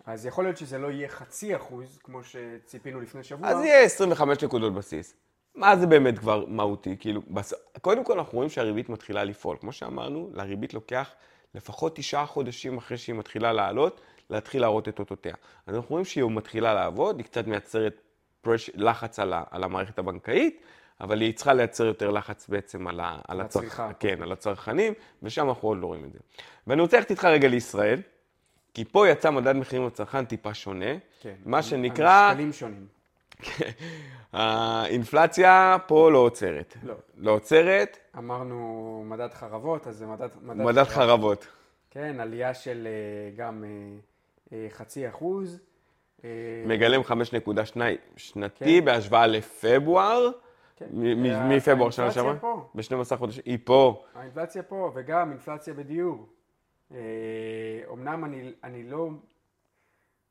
[0.06, 3.48] אז יכול להיות שזה לא יהיה חצי אחוז, כמו שציפינו לפני שבוע.
[3.48, 5.14] אז יהיה 25 נקודות בסיס.
[5.61, 6.96] מה זה באמת כבר מהותי?
[7.00, 7.54] כאילו, בס...
[7.80, 9.56] קודם כל אנחנו רואים שהריבית מתחילה לפעול.
[9.61, 11.11] כמו שאמרנו, לריבית לוקח
[11.54, 14.00] לפחות תשעה חודשים אחרי שהיא מתחילה לעלות,
[14.30, 15.34] להתחיל להראות את אותותיה.
[15.66, 18.00] אז אנחנו רואים שהיא מתחילה לעבוד, היא קצת מייצרת
[18.40, 18.70] פרש...
[18.74, 19.42] לחץ על, ה...
[19.50, 20.62] על המערכת הבנקאית,
[21.00, 23.18] אבל היא צריכה לייצר יותר לחץ בעצם על, ה...
[23.28, 23.90] על, הצריכה.
[23.98, 24.92] כן, על הצרכנים,
[25.22, 26.18] ושם אנחנו עוד לא רואים את זה.
[26.66, 28.00] ואני רוצה ללכת איתך רגע לישראל,
[28.74, 31.34] כי פה יצא מדד מחירים לצרכן טיפה שונה, כן.
[31.44, 32.11] מה שנקרא...
[32.11, 32.99] המשקלים שונים.
[34.32, 36.76] האינפלציה פה לא עוצרת.
[36.82, 36.95] לא.
[37.16, 40.28] לא עוצרת, אמרנו מדד חרבות, אז זה מדד...
[40.43, 41.47] מדד חרבות.
[41.91, 43.68] כן, עלייה של אה, גם אה,
[44.53, 45.61] אה, חצי אחוז.
[46.66, 47.76] מגלם 5.2
[48.16, 48.84] שנתי כן.
[48.84, 50.30] בהשוואה לפברואר,
[50.76, 50.86] כן.
[50.93, 52.68] מפברואר שנה האינפלציה שעברה, פה.
[52.74, 54.05] ב-12 חודשים, היא פה.
[54.14, 56.26] האינפלציה פה, וגם אינפלציה בדיור.
[57.86, 59.09] אומנם אני, אני לא,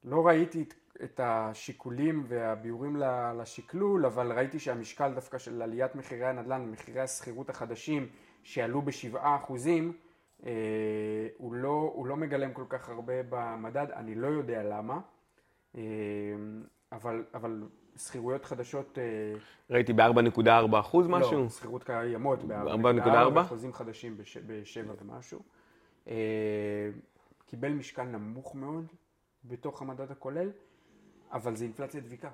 [0.03, 0.73] לא ראיתי את,
[1.03, 2.95] את השיקולים והביאורים
[3.37, 8.07] לשקלול, אבל ראיתי שהמשקל דווקא של עליית מחירי הנדל"ן ומחירי השכירות החדשים
[8.43, 9.93] שעלו בשבעה אחוזים,
[10.45, 10.51] אה,
[11.37, 14.99] הוא, לא, הוא לא מגלם כל כך הרבה במדד, אני לא יודע למה,
[15.75, 15.81] אה,
[16.91, 17.63] אבל, אבל
[17.97, 18.97] שכירויות חדשות...
[18.97, 19.39] אה,
[19.69, 21.43] ראיתי ב-4.4 אחוז משהו?
[21.43, 25.39] לא, שכירות קיימות ב-4.4, חוזים חדשים ב-7 ומשהו.
[26.07, 26.89] אה,
[27.45, 28.91] קיבל משקל נמוך מאוד
[29.43, 30.51] בתוך המדד הכולל,
[31.31, 32.29] אבל זה אינפלציה דביקה.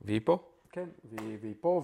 [0.00, 0.38] והיא פה?
[0.72, 1.82] כן, והיא, והיא פה,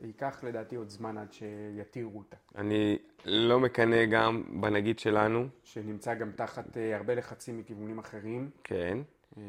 [0.00, 2.36] וייקח לדעתי עוד זמן עד שיתירו אותה.
[2.56, 5.46] אני לא מקנא גם בנגיד שלנו.
[5.64, 8.50] שנמצא גם תחת אה, הרבה לחצים מכיוונים אחרים.
[8.64, 8.98] כן.
[9.38, 9.42] אה,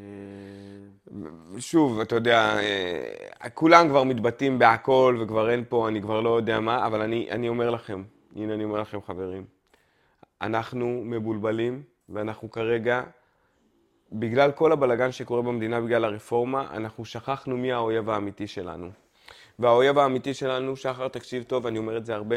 [1.59, 6.59] שוב, אתה יודע, אה, כולם כבר מתבטאים בהכל וכבר אין פה, אני כבר לא יודע
[6.59, 8.03] מה, אבל אני, אני אומר לכם,
[8.35, 9.45] הנה אני אומר לכם חברים,
[10.41, 13.03] אנחנו מבולבלים ואנחנו כרגע,
[14.13, 18.89] בגלל כל הבלגן שקורה במדינה, בגלל הרפורמה, אנחנו שכחנו מי האויב האמיתי שלנו.
[19.59, 22.35] והאויב האמיתי שלנו, שחר, תקשיב טוב, אני אומר את זה הרבה,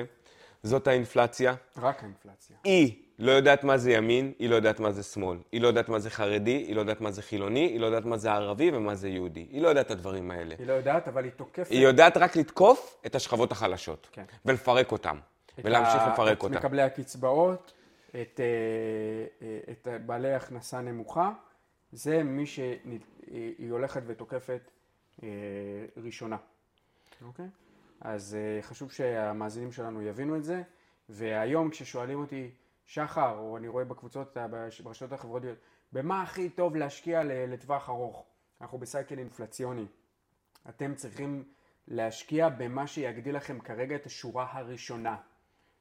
[0.63, 1.55] זאת האינפלציה.
[1.83, 2.57] רק האינפלציה.
[2.65, 5.39] היא לא יודעת מה זה ימין, היא לא יודעת מה זה שמאל.
[5.53, 8.05] היא לא יודעת מה זה חרדי, היא לא יודעת מה זה חילוני, היא לא יודעת
[8.05, 9.47] מה זה ערבי ומה זה יהודי.
[9.51, 10.55] היא לא יודעת את הדברים האלה.
[10.59, 11.71] היא לא יודעת, אבל היא תוקפת.
[11.71, 14.09] היא יודעת רק לתקוף את השכבות החלשות.
[14.13, 14.25] כן.
[14.45, 15.17] ולפרק אותם.
[15.65, 16.55] ולהמשיך ה- לפרק את אותם.
[16.55, 17.73] מקבלי הקצבאות,
[18.11, 18.45] את, אה,
[19.47, 21.31] אה, את בעלי הכנסה נמוכה,
[21.93, 24.71] זה מי שהיא הולכת ותוקפת
[25.23, 25.29] אה,
[25.97, 26.37] ראשונה.
[27.23, 27.49] אוקיי?
[28.01, 30.63] אז אה, חשוב שהמאזינים שלנו יבינו את זה,
[31.09, 32.51] והיום כששואלים אותי,
[32.87, 35.59] שחר, או אני רואה בקבוצות, אה, ברשתות החברתיות,
[35.93, 38.27] במה הכי טוב להשקיע לטווח ארוך?
[38.61, 39.87] אנחנו בסייקל אינפלציוני.
[40.69, 41.45] אתם צריכים
[41.89, 45.17] להשקיע במה שיגדיל לכם כרגע את השורה הראשונה.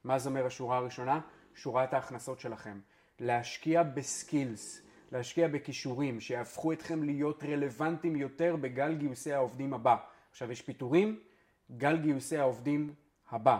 [0.04, 1.20] מה זה אומר השורה הראשונה?
[1.54, 2.80] שורת ההכנסות שלכם.
[3.20, 9.96] להשקיע בסקילס, להשקיע בכישורים שיהפכו אתכם להיות רלוונטיים יותר בגל גיוסי העובדים הבא.
[10.30, 11.20] עכשיו יש פיטורים,
[11.76, 12.94] גל גיוסי העובדים
[13.30, 13.58] הבא.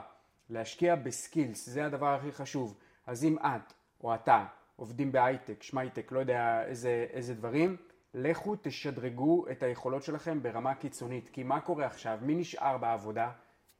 [0.50, 2.78] להשקיע בסקילס, זה הדבר הכי חשוב.
[3.06, 3.72] אז אם את
[4.04, 7.76] או אתה עובדים בהייטק, שמייטק, לא יודע איזה, איזה דברים,
[8.14, 11.28] לכו תשדרגו את היכולות שלכם ברמה קיצונית.
[11.32, 12.18] כי מה קורה עכשיו?
[12.22, 13.30] מי נשאר בעבודה?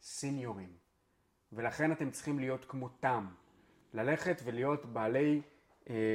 [0.03, 0.73] סיניורים.
[1.53, 3.27] ולכן אתם צריכים להיות כמותם.
[3.95, 5.43] ללכת ולהיות בעלי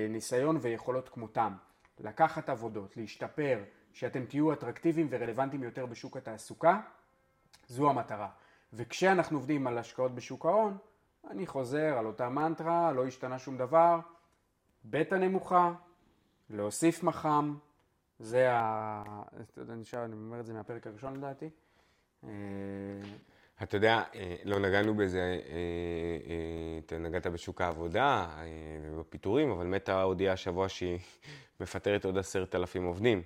[0.09, 1.53] ניסיון ויכולות כמותם.
[1.99, 3.63] לקחת עבודות, להשתפר,
[3.93, 6.81] שאתם תהיו אטרקטיביים ורלוונטיים יותר בשוק התעסוקה,
[7.67, 8.29] זו המטרה.
[8.73, 10.77] וכשאנחנו עובדים על השקעות בשוק ההון,
[11.29, 13.99] אני חוזר על אותה מנטרה, לא השתנה שום דבר,
[14.85, 15.73] בטא נמוכה,
[16.49, 17.57] להוסיף מח"מ,
[18.19, 19.03] זה ה...
[19.41, 21.49] אתה יודע, אני אומר את זה מהפרק הראשון לדעתי.
[23.63, 25.35] אתה יודע, אה, לא נגענו בזה, אה,
[26.29, 28.27] אה, אתה נגעת בשוק העבודה
[28.91, 30.97] ובפיטורים, אבל מטא הודיעה השבוע שהיא
[31.59, 33.21] מפטרת עוד עשרת אלפים עובדים.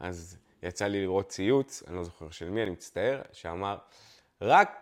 [0.00, 3.76] אז יצא לי לראות ציוץ, אני לא זוכר של מי, אני מצטער, שאמר,
[4.42, 4.80] רק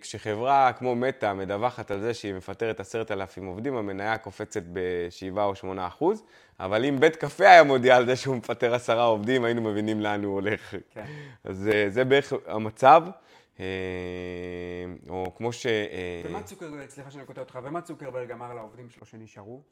[0.00, 5.54] כשחברה כמו מטא מדווחת על זה שהיא מפטרת עשרת אלפים עובדים, המניה קופצת ב-7 או
[5.54, 6.22] 8 אחוז,
[6.60, 10.24] אבל אם בית קפה היה מודיע על זה שהוא מפטר עשרה עובדים, היינו מבינים לאן
[10.24, 10.74] הוא הולך.
[10.94, 11.04] כן.
[11.44, 13.02] אז זה בערך המצב.
[13.60, 15.66] אה, או כמו ש...
[15.66, 19.62] אה, ומה צוקרברג, סליחה שאני קוטע אותך, ומה צוקרברג אמר לעובדים שלו שנשארו?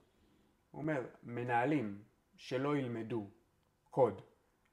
[0.70, 1.99] הוא אומר, מנהלים
[2.37, 3.26] שלא ילמדו
[3.91, 4.20] קוד,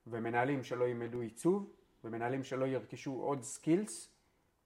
[0.07, 4.09] ומנהלים שלא ילמדו עיצוב, ומנהלים שלא ירכשו עוד skills,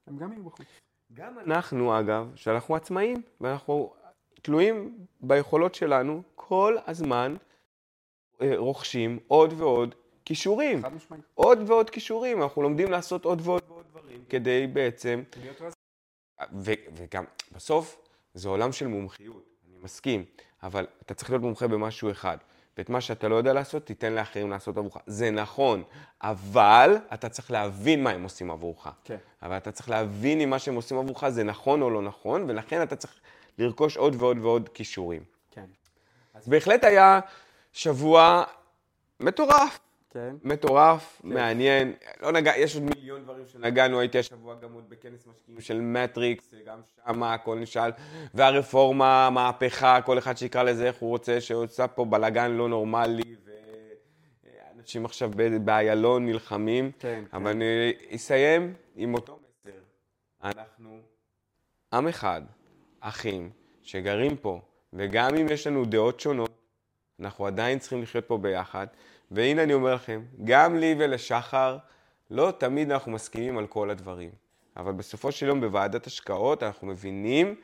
[0.06, 0.66] הם גם יהיו בחוץ.
[1.12, 3.94] גם אנחנו, אגב, שאנחנו עצמאים, ואנחנו
[4.42, 7.36] תלויים ביכולות שלנו, כל הזמן
[8.42, 9.94] אה, רוכשים עוד ועוד
[10.24, 10.82] כישורים.
[10.82, 11.24] חד משמעית.
[11.34, 13.77] עוד ועוד כישורים, אנחנו לומדים לעשות עוד ועוד ועוד
[14.18, 15.22] דברים, כדי בעצם.
[16.52, 17.98] ו, וגם בסוף
[18.34, 20.24] זה עולם של מומחיות, אני מסכים,
[20.62, 22.38] אבל אתה צריך להיות מומחה במשהו אחד,
[22.78, 24.96] ואת מה שאתה לא יודע לעשות, תיתן לאחרים לעשות עבורך.
[25.06, 25.82] זה נכון,
[26.22, 28.88] אבל אתה צריך להבין מה הם עושים עבורך.
[29.04, 29.16] כן.
[29.42, 32.82] אבל אתה צריך להבין אם מה שהם עושים עבורך זה נכון או לא נכון, ולכן
[32.82, 33.20] אתה צריך
[33.58, 35.22] לרכוש עוד ועוד ועוד כישורים.
[35.50, 35.66] כן.
[36.34, 37.20] אז בהחלט היה
[37.72, 38.44] שבוע
[39.20, 39.78] מטורף.
[40.10, 40.36] כן.
[40.44, 45.60] מטורף, מעניין, לא נגע, יש עוד מיליון דברים שנגענו, הייתי השבוע גם עוד בכנס משקיעים
[45.60, 47.90] של מטריקס, גם שמה הכל נשאל,
[48.34, 53.36] והרפורמה, מהפכה, כל אחד שיקרא לזה איך הוא רוצה, שעושה פה בלאגן לא נורמלי,
[54.74, 55.30] ואנשים עכשיו
[55.64, 57.56] באיילון נלחמים, כן, אבל כן.
[57.56, 59.78] אני אסיים עם אותו מסר.
[60.42, 61.00] אנחנו
[61.92, 62.42] עם אחד,
[63.00, 63.50] אחים,
[63.82, 64.60] שגרים פה,
[64.92, 66.50] וגם אם יש לנו דעות שונות,
[67.20, 68.86] אנחנו עדיין צריכים לחיות פה ביחד.
[69.30, 71.78] והנה אני אומר לכם, גם לי ולשחר,
[72.30, 74.30] לא תמיד אנחנו מסכימים על כל הדברים.
[74.76, 77.54] אבל בסופו של יום בוועדת השקעות אנחנו מבינים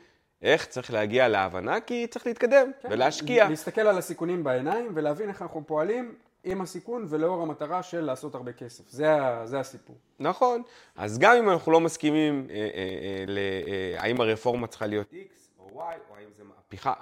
[0.43, 2.89] איך צריך להגיע להבנה, כי צריך להתקדם כן.
[2.91, 3.49] ולהשקיע.
[3.49, 8.53] להסתכל על הסיכונים בעיניים ולהבין איך אנחנו פועלים עם הסיכון ולאור המטרה של לעשות הרבה
[8.53, 8.89] כסף.
[8.89, 9.09] זה,
[9.45, 9.97] זה הסיפור.
[10.19, 10.63] נכון.
[10.97, 15.13] אז גם אם אנחנו לא מסכימים אה, אה, אה, ל- אה, האם הרפורמה צריכה להיות
[15.13, 15.17] X
[15.59, 16.93] או Y, או האם זה מהפכה,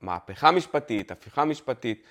[0.00, 2.02] מהפכה משפטית, הפיכה משפטית.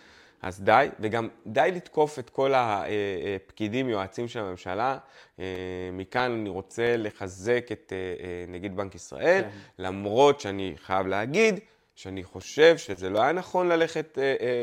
[0.42, 4.98] אז די, וגם די לתקוף את כל הפקידים, יועצים של הממשלה.
[5.40, 5.46] אה,
[5.94, 9.50] מכאן אני רוצה לחזק את אה, אה, נגיד בנק ישראל, כן.
[9.80, 11.60] למרות שאני חייב להגיד
[11.96, 14.18] שאני חושב שזה לא היה נכון ללכת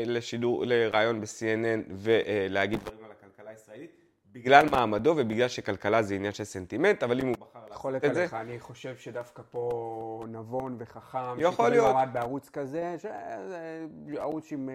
[0.05, 3.91] לשידור, לראיון ב-CNN ולהגיד דברים על הכלכלה הישראלית.
[4.31, 8.19] בגלל מעמדו ובגלל שכלכלה זה עניין של סנטימנט, אבל אם הוא בחר לעשות את זה...
[8.19, 11.95] עליך, אני חושב שדווקא פה נבון וחכם, יכול להיות.
[11.95, 12.95] מעמד בערוץ כזה,
[14.17, 14.69] ערוץ עם,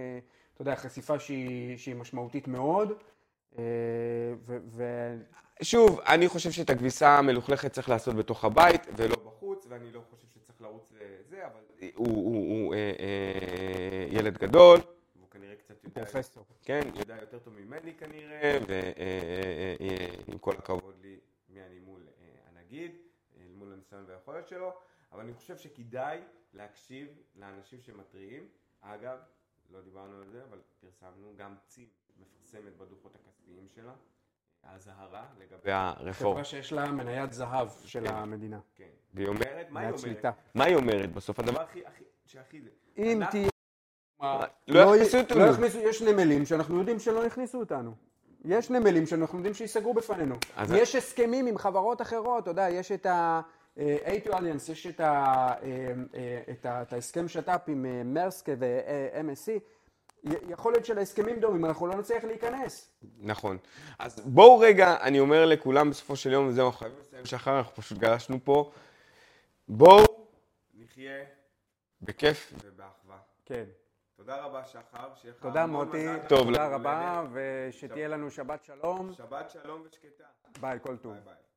[0.63, 2.93] אתה יודע, חשיפה שהיא, שהיא משמעותית מאוד.
[3.59, 3.65] אה,
[4.47, 4.59] ו...
[4.67, 4.83] ו...
[5.63, 10.27] שוב, אני חושב שאת הכביסה המלוכלכת צריך לעשות בתוך הבית ולא בחוץ, ואני לא חושב
[10.29, 11.61] שצריך לרוץ לזה, אבל
[11.95, 14.81] הוא, הוא, הוא, הוא אה, אה, ילד גדול.
[15.93, 16.45] פרופסור.
[16.63, 21.17] כן, יודע יותר טוב ממני כנראה, ועם כל הכבוד לי,
[21.49, 22.01] מי אני מול
[22.47, 22.97] הנגיד,
[23.55, 24.73] מול הניסיון והיכולת שלו,
[25.13, 26.19] אבל אני חושב שכדאי
[26.55, 28.49] להקשיב לאנשים שמתריעים.
[28.81, 29.19] אגב,
[29.73, 31.87] לא דיברנו על זה, אבל פרסמנו, גם צים
[32.21, 33.93] מפרסמת בדוחות הכספיים שלה,
[34.63, 36.13] האזהרה לגבי הרפורמה.
[36.13, 38.61] חברה שיש לה מניית זהב של כן, המדינה.
[38.75, 40.25] כן, והיא אומרת, מה היא אומרת?
[40.55, 41.39] מה היא אומרת בסוף?
[41.39, 41.81] הדבר הכי,
[42.25, 42.71] שהכי זה.
[42.99, 43.49] אם תהיה...
[44.69, 45.41] לא יכניסו אותנו.
[45.41, 47.95] לא יכניסו, יש נמלים שאנחנו יודעים שלא יכניסו אותנו.
[48.45, 50.35] יש נמלים שאנחנו יודעים שיסגרו בפנינו.
[50.75, 53.41] יש הסכמים עם חברות אחרות, אתה יודע, יש את ה...
[53.79, 55.13] A2 Alliance, יש את, ה,
[55.63, 59.51] אה, אה, את, ה, את ההסכם שת"פ עם אה, מרסקה ו-MSC,
[60.49, 62.91] יכול להיות שלהסכמים דומים אנחנו לא נצליח להיכנס.
[63.19, 63.59] נכון.
[63.99, 67.75] אז בואו רגע, אני אומר לכולם בסופו של יום, וזהו, אנחנו חייבים לסיים שחר, אנחנו
[67.75, 68.73] פשוט גלשנו פה.
[69.69, 70.27] בואו
[70.75, 71.25] נחיה
[72.03, 73.17] בכיף ובאחווה.
[73.45, 73.65] כן.
[74.17, 75.15] תודה רבה, שחר.
[75.15, 76.07] שיהיה לך תודה, מוטי.
[76.29, 79.13] תודה רבה, ושתהיה לנו שבת שלום.
[79.13, 80.25] שבת שלום ושקטה.
[80.61, 81.13] ביי, כל טוב.
[81.13, 81.52] ביי ביי.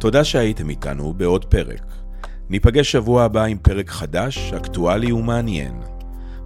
[0.00, 1.82] תודה שהייתם איתנו בעוד פרק.
[2.48, 5.80] ניפגש שבוע הבא עם פרק חדש, אקטואלי ומעניין.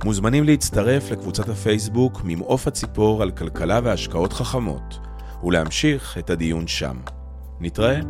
[0.04, 4.98] מוזמנים להצטרף לקבוצת הפייסבוק ממעוף הציפור על כלכלה והשקעות חכמות,
[5.44, 6.96] ולהמשיך את הדיון שם.
[7.60, 8.00] נתראה.